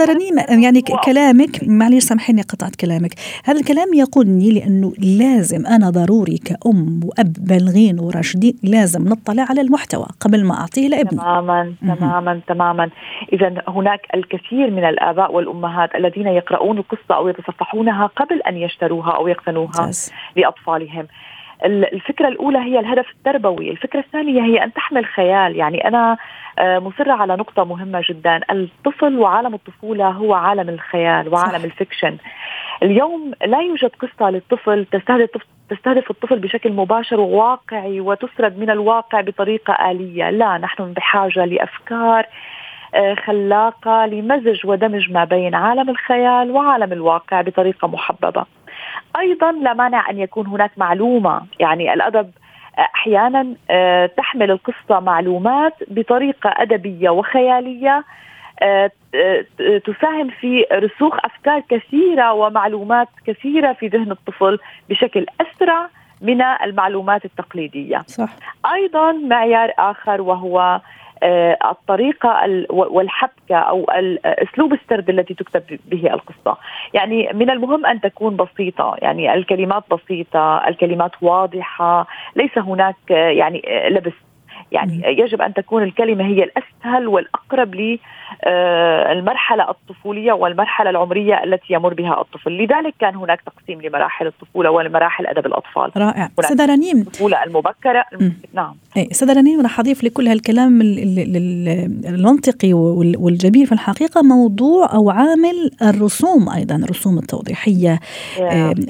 رنيم 0.05 0.63
يعني 0.63 0.83
كلامك 1.05 1.61
معلش 1.63 2.05
سامحيني 2.05 2.43
قطعت 2.43 2.77
كلامك. 2.77 3.15
هذا 3.45 3.61
الكلام 3.61 3.95
يقودني 3.95 4.51
لأنه 4.51 4.93
لازم 4.99 5.67
أنا 5.67 5.91
ضروري 5.91 6.39
كأم 6.39 7.01
وأب 7.05 7.33
بالغين 7.39 8.01
وراشدين 8.01 8.55
لازم 8.63 9.09
نطلع 9.09 9.47
على 9.51 9.61
المحتوى 9.61 10.07
قبل 10.21 10.45
ما 10.45 10.55
أعطيه 10.61 10.89
لابني. 10.89 11.21
تماما 11.21 11.75
تماما 11.81 12.41
تماما. 12.49 12.91
إذا 13.33 13.63
هناك 13.69 14.01
الكثير 14.15 14.71
من 14.71 14.85
الآباء 14.85 15.35
والأمهات 15.35 15.95
الذين 15.95 16.27
يقرؤون 16.27 16.79
القصة 16.79 17.15
أو 17.15 17.29
يتصفحونها 17.29 18.07
قبل 18.07 18.43
أن 18.43 18.57
يشتروها 18.57 19.11
أو 19.11 19.29
يقتنوها 19.29 19.91
لأطفالهم. 20.37 21.07
الفكرة 21.65 22.29
الأولى 22.29 22.59
هي 22.59 22.81
الهدف 22.81 23.07
التربوي 23.11 23.71
الفكرة 23.71 24.01
الثانية 24.01 24.43
هي 24.43 24.65
أن 24.65 24.73
تحمل 24.73 25.05
خيال. 25.05 25.57
يعني 25.57 25.89
أنا 25.89 26.17
آه، 26.59 26.79
مصرة 26.79 27.13
على 27.13 27.37
نقطة 27.37 27.65
مهمة 27.65 28.03
جدا. 28.11 28.41
الطفل 28.51 29.19
وعالم 29.19 29.55
الطفولة 29.55 30.09
هو 30.09 30.35
عالم 30.35 30.69
الخيال 30.69 31.29
وعالم 31.29 31.59
صح. 31.59 31.65
الفيكشن. 31.65 32.17
اليوم 32.83 33.33
لا 33.47 33.61
يوجد 33.61 33.91
قصة 33.91 34.31
للطفل 34.31 34.87
تستهدف 34.93 35.31
تستهدف 35.71 36.11
الطفل 36.11 36.39
بشكل 36.39 36.73
مباشر 36.73 37.21
وواقعي 37.21 38.01
وتسرد 38.01 38.59
من 38.59 38.71
الواقع 38.71 39.21
بطريقة 39.21 39.91
آلية. 39.91 40.31
لا 40.31 40.59
نحن 40.59 40.93
بحاجة 40.93 41.45
لأفكار 41.45 42.27
آه، 42.95 43.15
خلاقة 43.15 44.07
لمزج 44.07 44.67
ودمج 44.67 45.11
ما 45.11 45.25
بين 45.25 45.55
عالم 45.55 45.91
الخيال 45.91 46.51
وعالم 46.51 46.93
الواقع 46.93 47.41
بطريقة 47.41 47.89
محببة. 47.89 48.45
أيضا 49.19 49.53
لا 49.53 49.75
مانع 49.75 50.11
أن 50.11 50.19
يكون 50.19 50.47
هناك 50.47 50.71
معلومة 50.77 51.43
يعني 51.61 51.95
الأدب 51.95 52.31
أحيانا 52.79 53.55
آه، 53.71 54.07
تحمل 54.07 54.51
القصة 54.51 55.01
معلومات 55.01 55.75
بطريقة 55.89 56.55
أدبية 56.57 57.11
وخيالية 57.11 58.05
آه، 58.63 58.91
تساهم 59.85 60.31
في 60.41 60.67
رسوخ 60.73 61.17
أفكار 61.25 61.63
كثيرة 61.69 62.33
ومعلومات 62.33 63.09
كثيرة 63.27 63.73
في 63.73 63.87
ذهن 63.87 64.11
الطفل 64.11 64.59
بشكل 64.91 65.27
أسرع 65.41 65.89
من 66.21 66.43
المعلومات 66.43 67.25
التقليدية. 67.25 68.03
صح. 68.07 68.29
أيضا 68.75 69.13
معيار 69.13 69.73
آخر 69.79 70.21
وهو 70.21 70.81
آه، 71.25 71.59
الطريقة 71.71 72.65
والحبكة 72.71 73.57
أو 73.57 73.85
أسلوب 74.25 74.73
السرد 74.73 75.11
التي 75.11 75.35
تكتب 75.35 75.79
به 75.87 76.15
القصة. 76.15 76.57
يعني 76.95 77.31
من 77.35 77.51
المهم 77.51 77.87
أن 77.87 78.01
تكون 78.01 78.37
بسيطة. 78.37 78.97
يعني 79.03 79.35
الكلمات 79.35 79.85
بسيطة 79.91 80.69
الكلمات 80.69 81.11
واضحة. 81.23 82.07
ليس 82.37 82.59
هناك 82.59 82.97
يعني 83.11 83.63
لبس 83.91 84.13
يعني 84.73 85.03
يجب 85.07 85.43
أن 85.43 85.55
تكون 85.55 85.83
الكلمة 85.83 86.25
هي 86.25 86.45
الأسهل 86.45 87.09
والأقرب 87.09 87.75
للمرحلة 87.75 89.71
الطفولية 89.71 90.33
والمرحلة 90.33 90.91
العمرية 90.91 91.45
التي 91.45 91.75
يمر 91.75 91.95
بها 91.95 92.21
الطفل، 92.21 92.51
لذلك 92.51 92.95
كان 93.01 93.17
هناك 93.17 93.41
تقسيم 93.41 93.83
لمراحل 93.83 94.27
الطفولة 94.27 94.71
ولمراحل 94.71 95.27
أدب 95.27 95.47
الأطفال. 95.47 95.91
رائع، 95.97 96.29
استاذه 96.41 96.67
رنيم. 96.67 97.01
الطفولة 97.01 97.45
المبكرة. 97.45 98.05
م. 98.21 98.31
نعم. 98.55 98.75
اي 98.97 99.09
استاذه 99.11 99.33
رنيم 99.33 99.61
راح 99.61 99.81
أضيف 99.81 100.05
لكل 100.05 100.29
هالكلام 100.29 100.81
المنطقي 102.07 102.73
والجميل 102.73 103.67
في 103.67 103.73
الحقيقة 103.73 104.23
موضوع 104.23 104.95
أو 104.95 105.11
عامل 105.11 105.71
الرسوم 105.83 106.49
أيضا 106.49 106.77
الرسوم 106.77 107.19
التوضيحية 107.19 108.01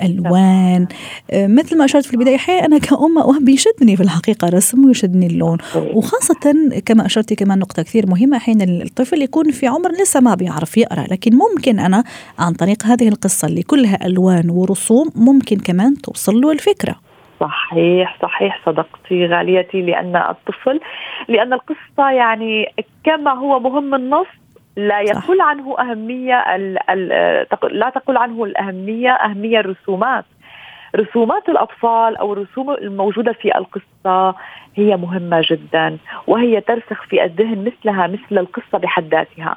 الوان 0.04 0.87
مثل 1.35 1.78
ما 1.78 1.85
أشرت 1.85 2.04
في 2.04 2.14
البداية 2.14 2.37
حقيقة 2.37 2.64
أنا 2.64 2.78
كأم 2.78 3.16
وهب 3.16 3.49
يشدني 3.49 3.97
في 3.97 4.02
الحقيقة 4.02 4.49
رسم 4.49 4.85
ويشدني 4.85 5.26
اللون. 5.26 5.59
وخاصة 5.94 6.54
كما 6.87 7.06
أشرتي 7.06 7.35
كمان 7.35 7.59
نقطة 7.59 7.83
كثير 7.83 8.06
مهمة 8.06 8.38
حين 8.38 8.62
الطفل 8.62 9.23
يكون 9.23 9.50
في 9.50 9.66
عمر 9.66 9.90
لسه 9.90 10.21
ما 10.21 10.35
بيعرف 10.35 10.76
يقرأ 10.76 11.04
لكن 11.11 11.30
ممكن 11.35 11.78
أنا 11.78 12.04
عن 12.38 12.52
طريق 12.52 12.87
هذه 12.87 13.09
القصة 13.09 13.49
اللي 13.49 13.62
كلها 13.62 14.06
ألوان 14.06 14.50
ورسوم 14.50 15.11
ممكن 15.16 15.56
كمان 15.56 15.94
توصل 15.94 16.40
له 16.40 16.52
الفكرة. 16.52 16.94
صحيح 17.40 18.18
صحيح 18.23 18.61
صدقتي 18.66 19.26
غاليتي 19.26 19.83
لأن 19.83 20.16
الطفل 20.16 20.80
لأن 21.28 21.52
القصة 21.52 22.11
يعني 22.11 22.66
كما 23.04 23.33
هو 23.33 23.61
مهم 23.61 23.94
النص 23.94 24.26
لا 24.76 25.00
يقل 25.00 25.40
عنه 25.40 25.76
أهمية 25.80 26.56
لا 27.71 27.90
تقل 27.90 28.16
عنه 28.16 28.44
الأهمية 28.44 29.11
أهمية 29.11 29.61
الرسومات. 29.61 30.25
رسومات 30.97 31.49
الأطفال 31.49 32.17
أو 32.17 32.33
الرسوم 32.33 32.71
الموجودة 32.71 33.33
في 33.33 33.59
القصة 33.59 34.35
هي 34.77 34.97
مهمة 34.97 35.43
جدا 35.51 35.99
وهي 36.27 36.61
ترسخ 36.61 37.03
في 37.09 37.25
الذهن 37.25 37.65
مثلها 37.65 38.07
مثل 38.07 38.39
القصة 38.39 38.79
بحد 38.79 39.15
ذاتها. 39.15 39.57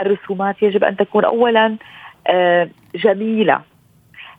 الرسومات 0.00 0.62
يجب 0.62 0.84
أن 0.84 0.96
تكون 0.96 1.24
أولا 1.24 1.76
آه، 2.26 2.68
جميلة. 2.94 3.60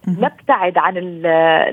نبتعد 0.08 0.78
عن 0.78 1.22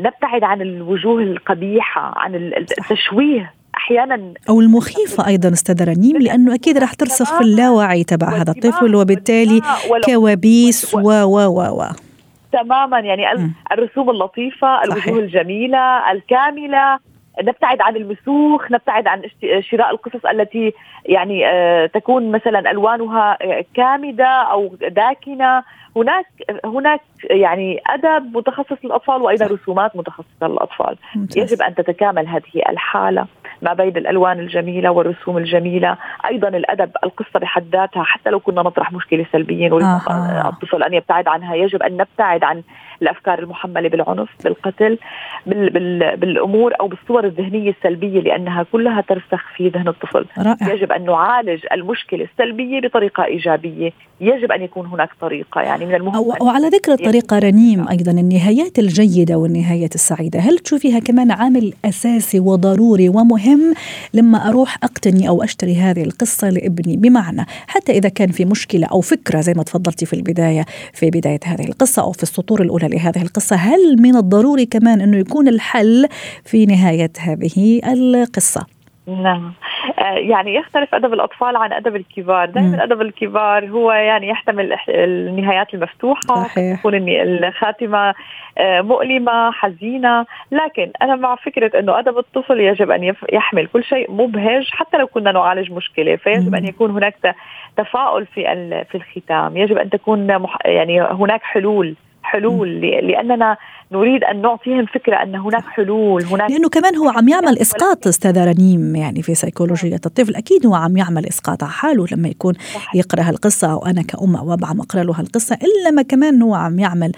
نبتعد 0.01 0.45
عن 0.45 0.63
الوجوه 0.63 1.23
القبيحة 1.23 2.13
عن 2.17 2.35
التشويه 2.35 3.55
أحيانا. 3.77 4.35
أو 4.49 4.61
المخيفة 4.61 5.27
أيضا 5.27 5.53
أستاذ 5.53 5.85
رنيم 5.85 6.17
لأنه 6.17 6.55
أكيد 6.55 6.79
راح 6.79 6.95
ترسخ 6.95 7.39
في 7.39 7.45
اللاوعي 7.45 8.05
تبع 8.05 8.29
هذا 8.29 8.51
الطفل 8.53 8.95
وبالتالي 8.95 9.61
كوابيس 10.05 10.95
و 10.95 10.99
و 11.01 11.39
و 11.47 11.81
و. 11.81 12.12
تماما. 12.53 12.99
يعني 13.01 13.51
الرسوم 13.73 14.11
اللطيفة 14.11 14.85
الوجوه 14.85 15.19
الجميلة 15.19 16.13
الكاملة. 16.13 16.99
نبتعد 17.43 17.81
عن 17.81 17.97
المسوخ 17.97 18.73
نبتعد 18.73 19.07
عن 19.07 19.23
شراء 19.61 19.91
القصص 19.91 20.27
التي 20.27 20.73
يعني 21.07 21.47
آه، 21.47 21.87
تكون 21.87 22.31
مثلا 22.31 22.71
ألوانها 22.71 23.39
آه، 23.43 23.65
كامدة 23.75 24.27
أو 24.27 24.77
داكنة. 24.81 25.63
هناك 25.97 26.27
هناك 26.65 27.01
يعني 27.31 27.81
أدب 27.87 28.37
متخصص 28.37 28.77
للأطفال 28.85 29.23
وأيضا 29.23 29.47
رسومات 29.47 29.97
متخصصة 29.97 30.49
للأطفال. 30.49 30.97
يجب 31.37 31.63
أن 31.63 31.75
تتكامل 31.75 32.27
هذه 32.27 32.63
الحالة. 32.69 33.27
ما 33.63 33.73
بين 33.73 33.97
الألوان 33.97 34.39
الجميلة 34.39 34.91
والرسوم 34.91 35.39
الجميلة 35.39 35.97
أيضا 36.27 36.49
الأدب 36.49 36.91
القصة 37.05 37.41
بحد 37.41 37.65
ذاتها 37.73 38.03
حتى 38.03 38.31
لو 38.31 38.41
كنا 38.41 38.63
نطرح 38.63 38.93
مشكلة 38.93 39.27
سلبية 39.33 39.69
نريد 39.69 39.83
آه. 39.83 40.49
الطفل 40.49 40.83
أن 40.83 40.95
يبتعد 40.95 41.29
عنها 41.29 41.55
يجب 41.55 41.83
أن 41.83 41.97
نبتعد 41.97 42.45
عن 42.45 42.63
الافكار 43.03 43.39
المحملة 43.39 43.89
بالعنف 43.89 44.29
بالقتل 44.45 44.99
بال 45.47 45.71
بال 45.71 46.17
بالأمور 46.17 46.73
أو 46.81 46.89
بالصور 46.89 47.25
الذهنية 47.27 47.71
السلبية 47.71 48.21
لأنها 48.21 48.67
كلها 48.73 49.01
ترسخ 49.01 49.43
في 49.57 49.69
ذهن 49.69 49.89
الطفل. 49.89 50.27
رائع. 50.39 50.75
يجب 50.75 50.93
أن 50.93 51.05
نعالج 51.05 51.61
المشكلة 51.73 52.29
السلبية 52.33 52.81
بطريقة 52.81 53.25
إيجابية. 53.25 53.93
يجب 54.21 54.53
أن 54.53 54.63
يكون 54.63 54.87
هناك 54.87 55.11
طريقة 55.21 55.61
يعني 55.61 55.87
من 55.87 55.95
المهم 55.95 56.35
وعلى 56.41 56.69
ذكر 56.69 56.93
الطريقة 56.93 57.39
رنيم 57.39 57.89
أيضا 57.89 58.13
النهايات 58.13 58.79
الجيدة 58.79 59.37
والنهايات 59.37 59.95
السعيدة. 59.95 60.39
هل 60.41 60.59
تشوفيها 60.59 60.99
كمان 60.99 61.31
عامل 61.31 61.73
أساسي 61.85 62.41
وضروري 62.41 63.09
ومهم؟ 63.09 63.75
لما 64.15 64.49
أروح 64.49 64.77
أقتني 64.83 65.29
أو 65.29 65.43
أشتري 65.43 65.75
هذه 65.77 66.03
القصة 66.03 66.51
لابني 66.51 66.97
بمعنى 66.97 67.47
حتى 67.67 67.93
إذا 67.93 68.09
كان 68.09 68.29
في 68.29 68.45
مشكلة 68.45 68.87
أو 68.87 69.01
فكرة 69.01 69.41
زي 69.41 69.53
ما 69.57 69.63
تفضلتي 69.63 70.07
في 70.07 70.13
البداية 70.13 70.65
في 70.93 71.11
بداية 71.11 71.41
هذه 71.45 71.69
القصة 71.69 72.03
أو 72.03 72.13
في 72.13 72.23
السطور 72.23 72.63
الأولى 72.63 72.87
لهذه 72.93 73.23
القصة. 73.23 73.57
هل 73.57 73.97
من 73.99 74.17
الضروري 74.17 74.67
كمان 74.67 75.01
أنه 75.01 75.17
يكون 75.17 75.49
الحل 75.49 76.09
في 76.45 76.67
نهاية 76.67 77.13
هذه 77.19 77.81
القصة؟ 77.93 78.67
نعم. 79.07 79.53
آه، 79.99 80.15
يعني 80.15 80.55
يختلف 80.55 80.95
أدب 80.95 81.13
الأطفال 81.13 81.57
عن 81.57 81.73
أدب 81.73 81.97
الكبار. 81.97 82.51
دائما 82.51 82.85
ادب 82.85 83.01
الكبار 83.01 83.67
هو 83.67 83.93
يعني 83.93 84.29
يحتمل 84.29 84.77
النهايات 84.89 85.75
المفتوحة 85.75 86.35
صحيح. 86.35 86.79
تكون 86.79 87.09
الخاتمة 87.09 88.15
آه، 88.59 88.81
مؤلمة 88.81 89.51
حزينة. 89.51 90.27
لكن 90.53 90.91
أنا 91.03 91.17
مع 91.17 91.35
فكرة 91.35 91.79
إنه 91.79 91.99
أدب 91.99 92.19
الطفل 92.19 92.61
يجب 92.61 92.91
أن 92.91 93.15
يحمل 93.33 93.67
كل 93.67 93.85
شيء 93.85 94.11
مبهج 94.13 94.69
حتى 94.71 94.97
لو 94.97 95.07
كنا 95.07 95.33
نعالج 95.33 95.73
مشكلة. 95.73 96.17
فيجب 96.17 96.49
مم. 96.49 96.55
ان 96.55 96.65
يكون 96.65 96.91
هناك 96.91 97.37
تفاؤل 97.77 98.27
في 98.27 98.45
في 98.91 98.95
الختام. 98.95 99.57
يجب 99.57 99.79
أن 99.79 99.91
تكون 99.91 100.47
يعني 100.65 101.03
هناك 101.03 101.43
حلول. 101.43 101.95
حلول 102.33 102.81
لأننا 102.81 103.57
نريد 103.93 104.25
أن 104.25 104.43
نعطيهم 104.43 104.87
فكرة 104.87 105.23
أن 105.23 105.35
هناك 105.35 105.65
حلول 105.65 106.25
هناك 106.25 106.51
لأنه 106.51 106.69
كمان 106.69 106.97
هو 106.97 107.09
عم 107.09 107.29
يعمل 107.29 107.59
إسقاط 107.59 108.07
أستاذة 108.07 108.45
رنيم 108.45 108.97
يعني 108.97 109.23
في 109.23 109.35
سيكولوجيه 109.35 110.01
الطفل 110.07 110.35
أكيد 110.35 110.67
هو 110.67 110.75
عم 110.75 110.97
يعمل 110.97 111.27
إسقاط 111.27 111.63
على 111.63 111.73
حاله 111.73 112.07
لما 112.13 112.29
يكون 112.29 112.55
يقرأ 112.95 113.23
هالقصة 113.23 113.73
أو 113.73 113.87
أنا 113.87 114.03
كأم 114.03 114.37
أو 114.37 114.55
اب 114.55 114.65
عم 114.65 114.81
اقرا 114.81 115.03
له 115.03 115.21
هالقصة 115.21 115.55
إلا 115.55 115.91
ما 115.91 116.03
كمان 116.03 116.43
هو 116.43 116.55
عم 116.55 116.79
يعمل 116.79 117.13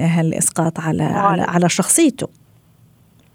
هالإسقاط 0.00 0.80
على 0.80 1.02
على, 1.02 1.42
على 1.42 1.68
شخصيته. 1.68 2.28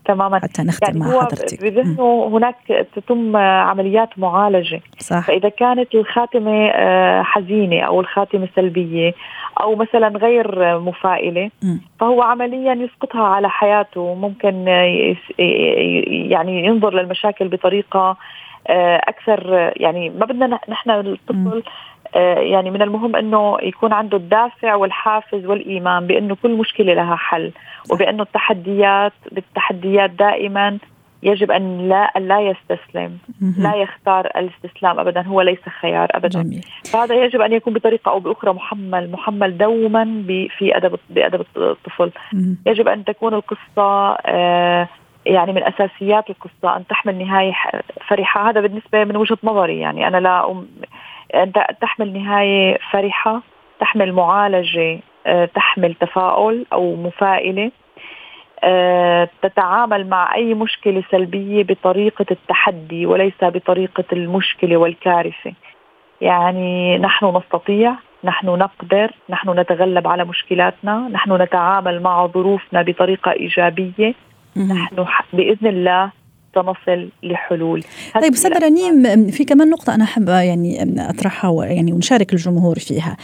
تماما. 0.06 0.40
حتى 0.40 0.62
نختم 0.64 0.88
يعني 0.88 1.00
مع 1.00 1.22
حضرتك. 1.22 1.64
بذهنه 1.64 2.30
هناك 2.34 2.56
تتم 2.96 3.38
عمليات 3.38 4.10
معالجة. 4.18 4.82
صح. 4.98 5.28
فإذا 5.28 5.50
كانت 5.50 5.96
الخاتمة 5.96 6.68
آه، 6.68 7.24
حزينة 7.24 7.82
أو 7.82 8.02
الخاتمة 8.02 8.48
سلبية 8.56 9.14
أو 9.62 9.76
مثلا 9.76 10.08
غير 10.08 10.80
مفائلة 10.80 11.50
م. 11.64 11.78
فهو 12.00 12.22
عمليا 12.22 12.74
يسقطها 12.74 13.24
على 13.24 13.50
حياته. 13.50 14.14
ممكن 14.14 14.68
يعني 16.08 16.66
ينظر 16.66 16.94
للمشاكل 16.94 17.48
بطريقة 17.48 18.18
آه، 18.68 19.02
أكثر 19.08 19.72
يعني 19.76 20.10
ما 20.10 20.26
بدنا 20.26 20.60
نحن 20.70 20.90
الطفل 20.90 21.58
آه، 21.58 21.64
يعني 22.16 22.72
من 22.72 22.82
المهم 22.82 23.16
إنه 23.16 23.58
يكون 23.62 23.94
عنده 23.94 24.18
الدافع 24.18 24.76
والحافز 24.76 25.46
والإيمان 25.46 26.08
بإنه 26.08 26.38
كل 26.44 26.52
مشكلة 26.52 26.94
لها 26.94 27.16
حل 27.16 27.52
وبإنه 27.92 28.24
التحديات 28.24 29.14
بالتحديات 29.32 30.10
دائما 30.10 30.78
يجب 31.24 31.52
أن 31.52 31.90
لا 31.90 32.04
أن 32.04 32.28
لا 32.28 32.42
يستسلم 32.42 33.18
لا 33.58 33.76
يختار 33.76 34.26
الاستسلام 34.26 35.00
ابدا 35.00 35.22
هو 35.22 35.42
ليس 35.42 35.70
خيار 35.82 36.08
ابدا. 36.12 36.42
جميل. 36.44 36.66
فهذا 36.86 37.16
يجب 37.16 37.42
أن 37.42 37.54
يكون 37.54 37.74
بطريقة 37.74 38.12
أو 38.12 38.20
بأخرى 38.20 38.54
محمل 38.54 39.12
محمل 39.12 39.58
دوما 39.58 40.24
في 40.58 40.78
ادب 40.78 41.00
بادب 41.10 41.46
الطفل. 41.58 42.12
يجب 42.66 42.88
أن 42.88 43.06
تكون 43.06 43.34
القصة 43.34 44.18
آه 44.26 44.88
يعني 45.26 45.54
من 45.54 45.64
أساسيات 45.64 46.30
القصة 46.30 46.78
أن 46.78 46.88
تحمل 46.88 47.18
نهاية 47.18 47.54
فرحة. 48.08 48.50
هذا 48.50 48.62
بالنسبة 48.62 49.04
من 49.04 49.16
وجهة 49.16 49.38
نظري 49.44 49.80
يعني 49.80 50.08
أنا 50.08 50.18
لا 50.18 50.64
تحمل 51.82 52.14
نهاية 52.14 52.78
فرحة 52.92 53.42
تحمل 53.80 54.14
معالجة 54.14 55.00
آه، 55.26 55.46
تحمل 55.46 55.94
تفاؤل 55.94 56.66
أو 56.74 56.96
مفائلة. 56.96 57.72
آه، 58.64 59.30
تتعامل 59.42 60.10
مع 60.10 60.36
أي 60.36 60.54
مشكلة 60.54 61.04
سلبية 61.12 61.64
بطريقة 61.64 62.26
التحدي 62.32 63.06
وليس 63.06 63.44
بطريقة 63.44 64.04
المشكلة 64.14 64.78
والكارثة. 64.78 65.54
يعني 66.22 66.98
نحن 66.98 67.38
نستطيع 67.38 67.94
نحن 68.24 68.48
نقدر 68.48 69.12
نحن 69.30 69.60
نتغلب 69.60 70.08
على 70.08 70.26
مشكلاتنا 70.26 71.10
نحن 71.12 71.42
نتعامل 71.42 72.02
مع 72.02 72.28
ظروفنا 72.28 72.82
بطريقة 72.82 73.32
إيجابية. 73.32 74.14
نحن 74.58 75.06
بإذن 75.34 75.68
الله 75.68 76.12
سنصل 76.56 77.10
لحلول. 77.24 77.84
طيب 78.22 78.34
أستاذ 78.34 78.64
رنيم 78.64 79.28
في 79.32 79.46
كمان 79.46 79.70
نقطة 79.70 79.96
أنا 79.96 80.06
حابة 80.06 80.40
يعني 80.42 80.96
أطرحها 81.10 81.66
يعني 81.66 81.94
ونشارك 81.94 82.34
الجمهور 82.34 82.80
فيها. 82.80 83.18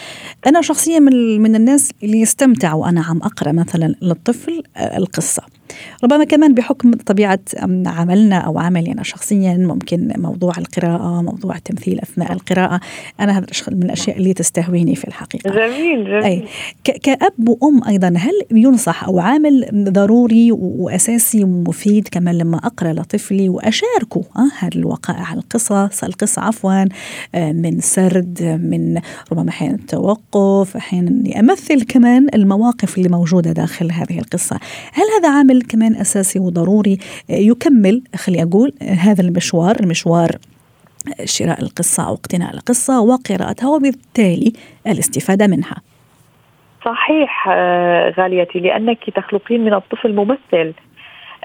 أنا 0.48 0.62
شخصيا 0.62 1.00
من 1.00 1.42
من 1.42 1.56
الناس 1.56 1.92
اللي 2.04 2.22
يستمتع 2.22 2.74
وأنا 2.74 3.02
عم 3.02 3.18
أقرأ 3.18 3.52
مثلا 3.52 3.96
للطفل 4.02 4.64
القصة. 4.78 5.44
ربما 6.04 6.24
كمان 6.24 6.54
بحكم 6.54 6.92
طبيعة 6.92 7.40
عملنا 7.86 8.38
أو 8.38 8.60
عملي 8.60 8.92
أنا 8.92 9.04
شخصيا 9.04 9.54
ممكن 9.58 10.14
موضوع 10.18 10.54
القراءة 10.58 11.22
موضوع 11.22 11.56
التمثيل 11.56 12.00
أثناء 12.00 12.34
القراءة 12.34 12.80
أنا 13.20 13.38
هذا 13.38 13.46
من 13.72 13.84
الأشياء 13.84 14.18
اللي 14.18 14.34
تستهويني 14.34 14.96
في 14.96 15.08
الحقيقة. 15.08 15.50
جميل 15.50 16.06
جميل. 16.06 16.24
أي 16.24 16.44
كأب 16.84 17.50
وأم 17.50 17.84
أيضا 17.88 18.08
هل 18.08 18.34
ينصح 18.52 19.04
أو 19.04 19.20
عامل 19.20 19.66
ضروري 19.74 20.52
وأساسي 20.52 21.44
ومفيد 21.44 22.08
كمان 22.08 22.38
لما 22.38 22.58
أقرأ 22.58 22.94
لطفلي 22.94 23.50
وأشاركه 23.50 24.24
هذه 24.60 24.76
الوقائع 24.76 25.34
القصص 25.34 26.04
القصة 26.04 26.41
عفوا 26.41 26.86
آه، 27.36 27.52
من 27.52 27.80
سرد 27.80 28.60
من 28.63 29.00
ربما 29.32 29.50
أحيانا 29.50 29.78
توقف 29.88 30.78
أحيانا 30.78 31.39
أمثل 31.39 31.82
كمان 31.82 32.28
المواقف 32.34 32.98
اللي 32.98 33.10
موجودة 33.10 33.52
داخل 33.52 33.91
هذه 33.91 34.20
القصة. 34.20 34.60
هل 34.94 35.04
هذا 35.18 35.30
عامل 35.30 35.57
عامل 35.58 35.62
كمان 35.62 35.96
أساسي 35.96 36.39
وضروري. 36.39 36.98
يكمل 37.30 38.04
خلي 38.15 38.43
أقول 38.43 38.74
هذا 38.82 39.22
المشوار 39.22 39.76
المشوار 39.80 40.30
شراء 41.26 41.62
القصة 41.62 42.08
أو 42.08 42.13
اقتناء 42.13 42.54
القصة 42.54 43.02
وقراءتها 43.02 43.70
وبالتالي 43.70 44.54
الاستفادة 44.88 45.48
منها. 45.48 45.76
صحيح 46.86 47.48
آه، 47.50 48.13
غاليتي 48.17 48.60
لأنك 48.60 49.10
تخلقين 49.10 49.65
من 49.65 49.74
الطفل 49.74 50.15
ممثل. 50.15 50.74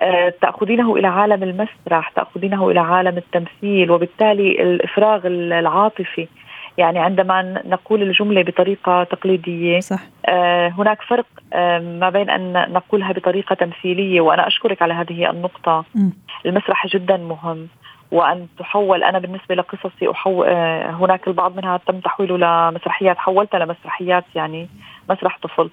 آه، 0.00 0.32
تأخذينه 0.42 0.96
إلى 0.96 1.06
عالم 1.06 1.42
المسرح 1.42 2.08
تأخذينه 2.16 2.70
إلى 2.70 2.80
عالم 2.80 3.16
التمثيل 3.18 3.90
وبالتالي 3.90 4.62
الإفراغ 4.62 5.26
العاطفي. 5.26 6.28
يعني 6.78 6.98
عندما 6.98 7.62
نقول 7.66 8.02
الجملة 8.02 8.42
بطريقة 8.42 9.04
تقليدية 9.04 9.80
صح. 9.80 10.00
آه 10.26 10.68
هناك 10.68 11.02
فرق 11.02 11.26
آه 11.52 11.78
ما 11.78 12.10
بين 12.10 12.30
أن 12.30 12.52
نقولها 12.72 13.12
بطريقة 13.12 13.54
تمثيلية 13.54 14.20
وأنا 14.20 14.46
أشكرك 14.46 14.82
على 14.82 14.94
هذه 14.94 15.30
النقطة 15.30 15.84
م. 15.94 16.10
المسرح 16.46 16.86
جدا 16.86 17.16
مهم 17.16 17.68
وأن 18.12 18.46
تحول 18.58 19.04
أنا 19.04 19.18
بالنسبة 19.18 19.54
لقصصي 19.54 20.10
أحو... 20.10 20.42
آه 20.42 20.90
هناك 20.90 21.28
البعض 21.28 21.56
منها 21.56 21.76
تم 21.76 22.00
تحويله 22.00 22.36
لمسرحيات 22.36 23.18
حولتها 23.18 23.58
لمسرحيات 23.58 24.24
يعني 24.34 24.68
مسرح 25.10 25.38
طفل 25.42 25.70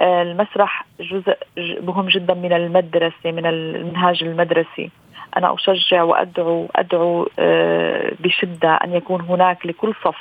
آه 0.00 0.22
المسرح 0.22 0.86
جزء 1.00 1.36
مهم 1.82 2.06
جدا 2.08 2.34
من 2.34 2.52
المدرسة 2.52 3.32
من 3.32 3.46
المنهاج 3.46 4.24
المدرسي 4.24 4.90
أنا 5.36 5.54
أشجع 5.54 6.02
وأدعو 6.02 6.68
أدعو 6.76 7.28
آه، 7.38 8.12
بشدة 8.20 8.74
أن 8.74 8.92
يكون 8.92 9.20
هناك 9.20 9.66
لكل 9.66 9.94
صف 10.04 10.18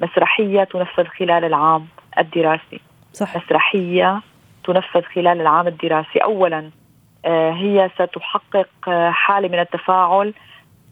مسرحية 0.00 0.64
تنفذ 0.64 1.04
خلال 1.04 1.44
العام 1.44 1.86
الدراسي. 2.18 2.80
صح. 3.12 3.36
مسرحية 3.36 4.20
تنفذ 4.64 5.02
خلال 5.02 5.40
العام 5.40 5.66
الدراسي. 5.66 6.18
أولا 6.18 6.70
آه، 7.24 7.50
هي 7.50 7.90
ستحقق 7.94 8.68
آه، 8.88 9.10
حالة 9.10 9.48
من 9.48 9.58
التفاعل 9.58 10.34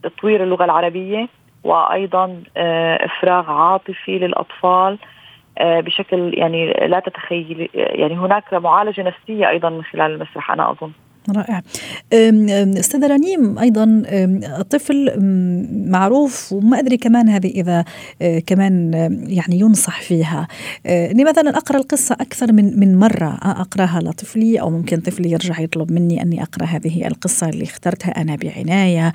تطوير 0.03 0.43
اللغة 0.43 0.65
العربية 0.65 1.29
وأيضا 1.65 2.43
إفراغ 2.57 3.51
عاطفي 3.51 4.19
للأطفال 4.19 4.99
بشكل 5.61 6.39
يعني 6.39 6.73
لا 6.73 7.01
تتخيل 7.01 7.69
يعني 7.75 8.15
هناك 8.15 8.55
معالجة 8.55 9.03
نفسية 9.03 9.49
أيضا 9.49 9.71
من 9.71 9.85
خلال 9.85 10.11
المسرح 10.11 10.51
أنا 10.51 10.71
أظن. 10.71 10.93
رائع. 11.33 11.63
أستاذة 12.79 13.07
رنيم 13.07 13.59
أيضا 13.59 14.03
الطفل 14.61 15.13
معروف 15.87 16.53
وما 16.53 16.79
أدري 16.79 16.97
كمان 16.97 17.29
هذه 17.29 17.47
إذا 17.47 17.85
أه، 18.23 18.39
كمان 18.39 18.93
يعني 19.27 19.61
ينصح 19.61 20.01
فيها. 20.01 20.49
أه، 20.87 21.11
اني 21.11 21.25
مثلا 21.25 21.57
أقرأ 21.57 21.77
القصة 21.77 22.17
أكثر 22.21 22.53
من 22.53 22.81
من 22.81 22.99
مرة؟ 22.99 23.39
أقرأها 23.43 24.01
لطفلي 24.01 24.61
أو 24.61 24.71
ممكن 24.71 25.01
طفلي 25.01 25.31
يرجع 25.31 25.61
يطلب 25.61 25.93
مني 25.93 26.23
أني 26.23 26.43
أقرأ 26.43 26.67
هذه 26.67 27.07
القصة 27.07 27.49
اللي 27.49 27.65
اخترتها 27.65 28.11
أنا 28.11 28.37
بعناية 28.37 29.13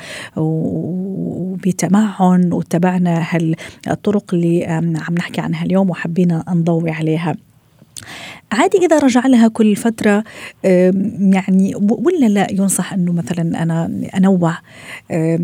وبتمعن 1.32 2.54
واتبعنا 2.54 3.28
هالطرق 3.88 4.34
اللي 4.34 4.66
عم 4.66 5.16
نحكي 5.16 5.42
عنها 5.42 5.66
اليوم 5.66 5.90
وحبينا 5.90 6.44
نضوي 6.50 6.92
عليها. 6.92 7.36
عادي 8.52 8.78
إذا 8.78 9.00
رجع 9.00 9.28
لها 9.28 9.48
كل 9.48 9.76
فترة 9.76 10.24
يعني 10.64 11.76
ولا 11.76 12.26
لا 12.26 12.48
ينصح 12.52 12.94
أنه 12.94 13.12
مثلا 13.12 13.64
أنا 13.64 13.92
أنوع 14.18 14.58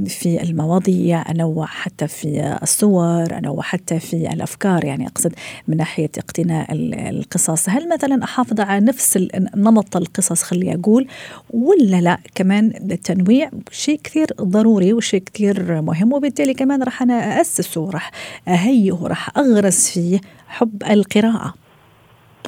في 0.05 0.39
المواضيع 0.43 1.31
أنوع 1.31 1.65
حتى 1.65 2.07
في 2.07 2.57
الصور 2.63 3.37
أنوع 3.37 3.61
حتى 3.61 3.99
في 3.99 4.33
الأفكار 4.33 4.85
يعني 4.85 5.07
أقصد 5.07 5.33
من 5.67 5.77
ناحية 5.77 6.09
اقتناء 6.17 6.67
القصص. 7.09 7.69
هل 7.69 7.89
مثلا 7.89 8.23
أحافظ 8.23 8.59
على 8.59 8.85
نفس 8.85 9.27
نمط 9.55 9.97
القصص 9.97 10.43
خلي 10.43 10.73
أقول 10.73 11.07
ولا 11.49 12.01
لا؟ 12.01 12.17
كمان 12.35 12.73
التنويع 12.91 13.49
شيء 13.71 13.99
كثير 14.03 14.27
ضروري 14.41 14.93
وشيء 14.93 15.23
كثير 15.33 15.81
مهم 15.81 16.13
وبالتالي 16.13 16.53
كمان 16.53 16.83
راح 16.83 17.01
أنا 17.01 17.41
أسسه 17.41 17.89
راح 17.89 18.11
أهيئه 18.47 18.99
راح 19.03 19.37
أغرس 19.37 19.89
فيه 19.89 20.19
حب 20.47 20.83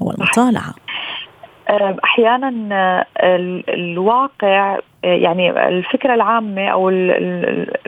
والمطالعة 0.02 0.74
أحيانا 2.04 3.06
الواقع 3.70 4.80
يعني 5.04 5.68
الفكرة 5.68 6.14
العامة 6.14 6.68
أو 6.68 6.90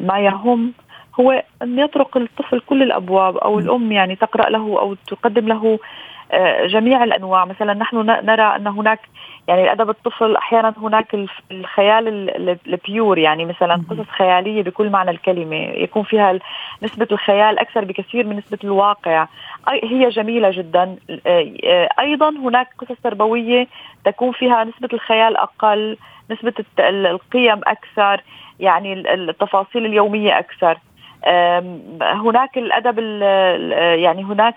ما 0.02 0.20
يهم 0.20 0.74
هو 1.20 1.44
أن 1.62 1.80
يطرق 1.80 2.18
الطفل 2.18 2.60
كل 2.60 2.84
الأبواب 2.84 3.38
أو 3.38 3.60
الأم 3.60 3.92
يعني 3.92 4.16
تقرأ 4.16 4.50
له 4.50 4.80
أو 4.80 4.94
تقدم 4.94 5.48
له 5.48 5.80
جميع 6.66 7.04
الأنواع. 7.04 7.46
مثلا 7.46 7.74
نحن 7.74 7.98
نرى 8.06 8.56
أن 8.56 8.68
هناك 8.68 9.00
يعني 9.48 9.72
ادب 9.72 9.90
الطفل 9.90 10.36
أحيانا 10.36 10.74
هناك 10.78 11.16
الخيال 11.52 12.08
البيور 12.68 13.18
يعني 13.18 13.46
مثلا 13.46 13.82
قصص 13.90 14.10
خيالية 14.10 14.64
بكل 14.64 14.90
معنى 14.90 15.12
الكلمة. 15.12 15.56
يكون 15.56 16.04
فيها 16.04 16.40
نسبة 16.84 17.08
الخيال 17.12 17.60
أكثر 17.60 17.86
بكثير 17.86 18.28
من 18.28 18.38
نسبة 18.38 18.58
الواقع. 18.64 19.28
هي 19.84 20.10
جميلة 20.10 20.52
جدا. 20.52 20.96
أيضا 22.00 22.30
هناك 22.30 22.68
قصص 22.78 23.02
تربوية 23.04 23.68
تكون 24.06 24.32
فيها 24.32 24.64
نسبة 24.64 24.90
الخيال 24.94 25.38
أقل 25.38 25.98
نسبة 26.32 26.54
القيم 26.80 27.62
أكثر 27.64 28.22
يعني 28.60 28.94
التفاصيل 28.94 29.86
اليومية 29.86 30.40
أكثر. 30.40 30.78
هناك 32.02 32.58
الأدب 32.58 33.00
يعني 34.00 34.24
هناك 34.24 34.56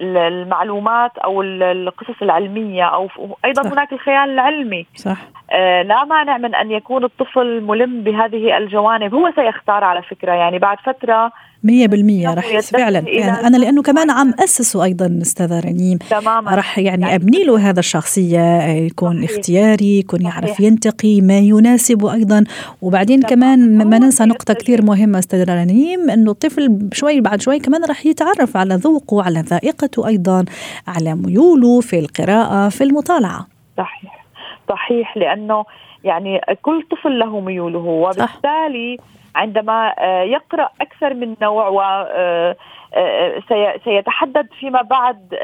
المعلومات 0.00 1.18
أو 1.18 1.42
القصص 1.42 2.22
العلمية 2.22 2.84
أو 2.84 3.08
أيضا 3.44 3.62
صح. 3.62 3.72
هناك 3.72 3.92
الخيال 3.92 4.30
العلمي. 4.30 4.86
صح. 4.94 5.18
آه 5.50 5.82
لا 5.82 6.04
مانع 6.04 6.38
من 6.38 6.54
أن 6.54 6.70
يكون 6.70 7.04
الطفل 7.04 7.60
ملم 7.60 8.02
بهذه 8.02 8.56
الجوانب. 8.56 9.14
هو 9.14 9.32
سيختار 9.36 9.84
على 9.84 10.02
فكرة 10.02 10.32
يعني 10.32 10.58
بعد 10.58 10.78
فترة 10.80 11.32
مية 11.64 11.86
بالمية 11.86 12.34
رح 12.34 12.60
فعلا, 12.60 13.00
فعلا. 13.00 13.46
أنا 13.46 13.56
لأنه 13.56 13.82
كمان 13.82 14.10
عم 14.10 14.34
أسسه 14.44 14.84
أيضا 14.84 15.18
أستاذة 15.22 15.60
رنيم. 15.60 15.98
تماما. 16.10 16.54
رح 16.54 16.78
يعني, 16.78 17.02
يعني 17.02 17.14
أبني 17.14 17.44
له 17.44 17.70
هذا 17.70 17.80
الشخصية 17.80 18.62
يكون 18.62 19.16
صحيح. 19.16 19.30
اختياري 19.30 19.98
يكون 19.98 20.22
يعرف 20.22 20.60
ينتقي 20.60 21.20
ما 21.20 21.38
يناسبه 21.38 22.14
أيضا. 22.14 22.44
وبعدين 22.82 23.20
تمام. 23.20 23.30
كمان 23.30 23.88
ما 23.88 23.98
ننسى 23.98 24.24
نقطة 24.24 24.54
كثير 24.54 24.82
مهمة 24.82 25.18
أستاذة 25.18 25.62
رنيم 25.62 26.10
أنه 26.10 26.30
الطفل 26.30 26.88
شوي 26.92 27.20
بعد 27.20 27.40
شوي 27.40 27.58
كمان 27.58 27.84
رح 27.84 28.06
يتعرف 28.06 28.56
على 28.56 28.74
ذوقه 28.74 29.22
على 29.22 29.40
ذائقته 29.40 30.06
أيضا 30.06 30.44
على 30.88 31.14
ميوله 31.14 31.80
في 31.80 31.98
القراءة 31.98 32.68
في 32.68 32.84
المطالعة. 32.84 33.46
صحيح. 33.78 34.26
صحيح 34.68 35.16
لأنه 35.16 35.64
يعني 36.04 36.40
كل 36.62 36.82
طفل 36.90 37.18
له 37.18 37.40
ميوله 37.40 37.78
وبالتالي. 37.78 38.98
عندما 39.34 39.94
آه، 39.98 40.22
يقرأ 40.22 40.68
أكثر 40.80 41.14
من 41.14 41.34
نوع 41.42 41.68
و 41.68 41.80
آه، 41.80 42.56
آه، 42.94 43.42
سيتحدد 43.84 44.48
فيما 44.60 44.82
بعد 44.82 45.34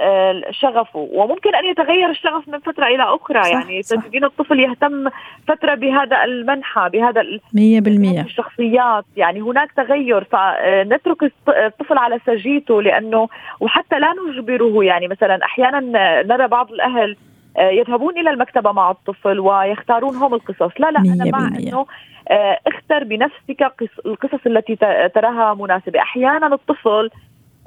شغفه. 0.51 1.09
وممكن 1.13 1.55
أن 1.55 1.65
يتغير 1.65 2.11
الشغف 2.11 2.49
من 2.49 2.59
فترة 2.59 2.87
إلى 2.87 3.03
أخرى. 3.03 3.43
صح 3.43 3.51
يعني 3.51 3.83
تجدين 3.83 4.25
الطفل 4.25 4.61
يهتم 4.61 5.09
فترة 5.49 5.75
بهذا 5.75 6.25
المنحى 6.25 6.89
بهذا 6.93 7.21
100% 7.21 8.25
الشخصيات. 8.25 9.05
يعني 9.17 9.41
هناك 9.41 9.73
تغير 9.73 10.25
فنترك 10.25 11.33
الطفل 11.49 11.99
على 11.99 12.19
سجيته 12.27 12.83
لأنه 12.83 13.29
وحتى 13.61 13.99
لا 13.99 14.15
نجبره. 14.29 14.85
يعني 14.85 15.09
مثلا 15.09 15.45
أحيانا 15.45 15.81
نرى 16.23 16.49
بعض 16.49 16.73
الأهل 16.73 17.17
يذهبون 17.59 18.19
إلى 18.19 18.31
المكتبة 18.31 18.73
مع 18.73 18.91
الطفل 18.91 19.41
ويختارون 19.41 20.17
هم 20.17 20.35
القصص. 20.35 20.81
لا 20.81 20.91
لا 20.91 21.01
أنا 21.01 21.25
مع 21.25 21.49
إنه 21.59 21.87
آه، 22.31 22.59
اختر 22.67 23.05
بنفسك 23.05 23.73
القصص 24.07 24.47
التي 24.47 24.77
تراها 25.15 25.55
مناسبة. 25.55 26.01
أحيانا 26.01 26.55
الطفل 26.55 27.11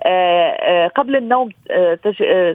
آه، 0.03 0.49
آه، 0.49 0.87
قبل 0.87 1.15
النوم 1.15 1.49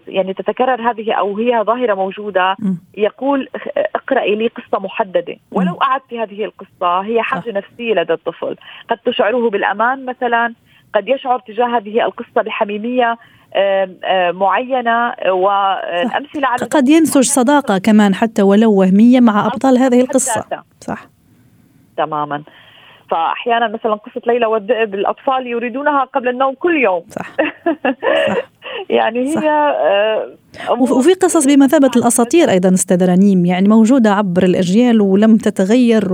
يعني 0.08 0.34
تتكرر 0.34 0.90
هذه 0.90 1.12
أو 1.12 1.36
هي 1.36 1.62
ظاهرة 1.62 1.94
موجودة 1.94 2.56
يقول 2.94 3.48
اقرأي 3.76 4.34
لي 4.34 4.46
قصة 4.46 4.78
محددة. 4.78 5.36
ولو 5.52 5.74
أعدت 5.82 6.14
هذه 6.14 6.44
القصة 6.44 7.00
هي 7.00 7.22
حاجة 7.22 7.52
نفسية 7.52 7.94
لدى 7.94 8.12
الطفل. 8.12 8.56
قد 8.88 8.98
تشعره 8.98 9.50
بالأمان 9.50 10.04
مثلا 10.04 10.54
قد 10.94 11.08
يشعر 11.08 11.38
تجاه 11.38 11.76
هذه 11.76 12.04
القصة 12.04 12.42
بحميمية 12.42 13.18
معينة 14.32 15.14
والامثله 15.26 16.48
على 16.48 16.66
قد 16.70 16.88
ينسج 16.88 17.22
صداقة 17.22 17.78
كمان 17.78 18.14
حتى 18.14 18.42
ولو 18.42 18.72
وهمية 18.72 19.20
مع 19.20 19.46
أبطال 19.46 19.78
هذه 19.78 20.00
القصة. 20.00 20.44
صح. 20.80 21.06
تماما. 21.96 22.42
فاحيانا 23.10 23.68
مثلا 23.68 23.94
قصة 23.94 24.20
ليلى 24.26 24.46
والذئب 24.46 24.94
الاطفال 24.94 25.46
يريدونها 25.46 26.04
قبل 26.04 26.28
النوم 26.28 26.54
كل 26.54 26.76
يوم. 26.76 27.04
صح, 27.08 27.30
صح. 28.28 28.36
يعني 28.90 29.28
هي 29.28 29.34
صح. 29.34 29.42
آه 29.44 30.34
وفي 30.70 31.12
قصص 31.12 31.46
بمثابة 31.46 31.90
الأساطير 31.96 32.50
أيضا 32.50 32.74
أستاذ 32.74 33.04
رنيم 33.04 33.46
يعني 33.46 33.68
موجودة 33.68 34.10
عبر 34.10 34.42
الأجيال 34.42 35.00
ولم 35.00 35.36
تتغير 35.36 36.12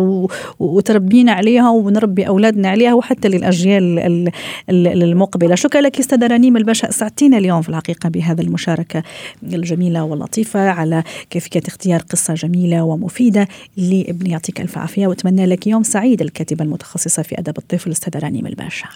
وتربينا 0.59 1.33
عليها 1.33 1.71
ونربي 1.71 2.29
أولادنا 2.29 2.69
عليها 2.69 2.95
وحتى 2.95 3.29
للأجيال 3.29 4.31
المقبلة. 4.71 5.55
شكرا 5.55 5.81
لك 5.81 5.99
أستاذ 5.99 6.27
رنيم 6.27 6.57
الباشا 6.57 6.91
سعدتينا 6.91 7.39
اليوم 7.39 7.63
في 7.63 7.69
الحقيقة 7.69 8.09
بهذا 8.09 8.43
المشاركة 8.43 9.03
الجميلة 9.43 10.05
واللطيفة 10.05 10.69
على 10.69 11.03
كيفية 11.31 11.63
اختيار 11.69 12.01
قصة 12.01 12.35
جميلة 12.35 12.85
ومفيدة 12.85 13.49
لابن 13.77 14.31
يعطيك 14.31 14.61
ألف 14.61 14.79
عافية 14.79 15.07
وأتمنى 15.07 15.47
لك 15.47 15.67
يوم 15.67 15.83
سعيد 15.83 16.21
الكاتبة 16.21 16.65
المتخصصة 16.65 17.23
في 17.23 17.39
أدب 17.39 17.59
الطفل 17.59 17.91
أستاذ 17.91 18.25
رنيم 18.25 18.47
الباشا. 18.47 18.87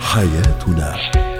حياتنا. 0.00 1.39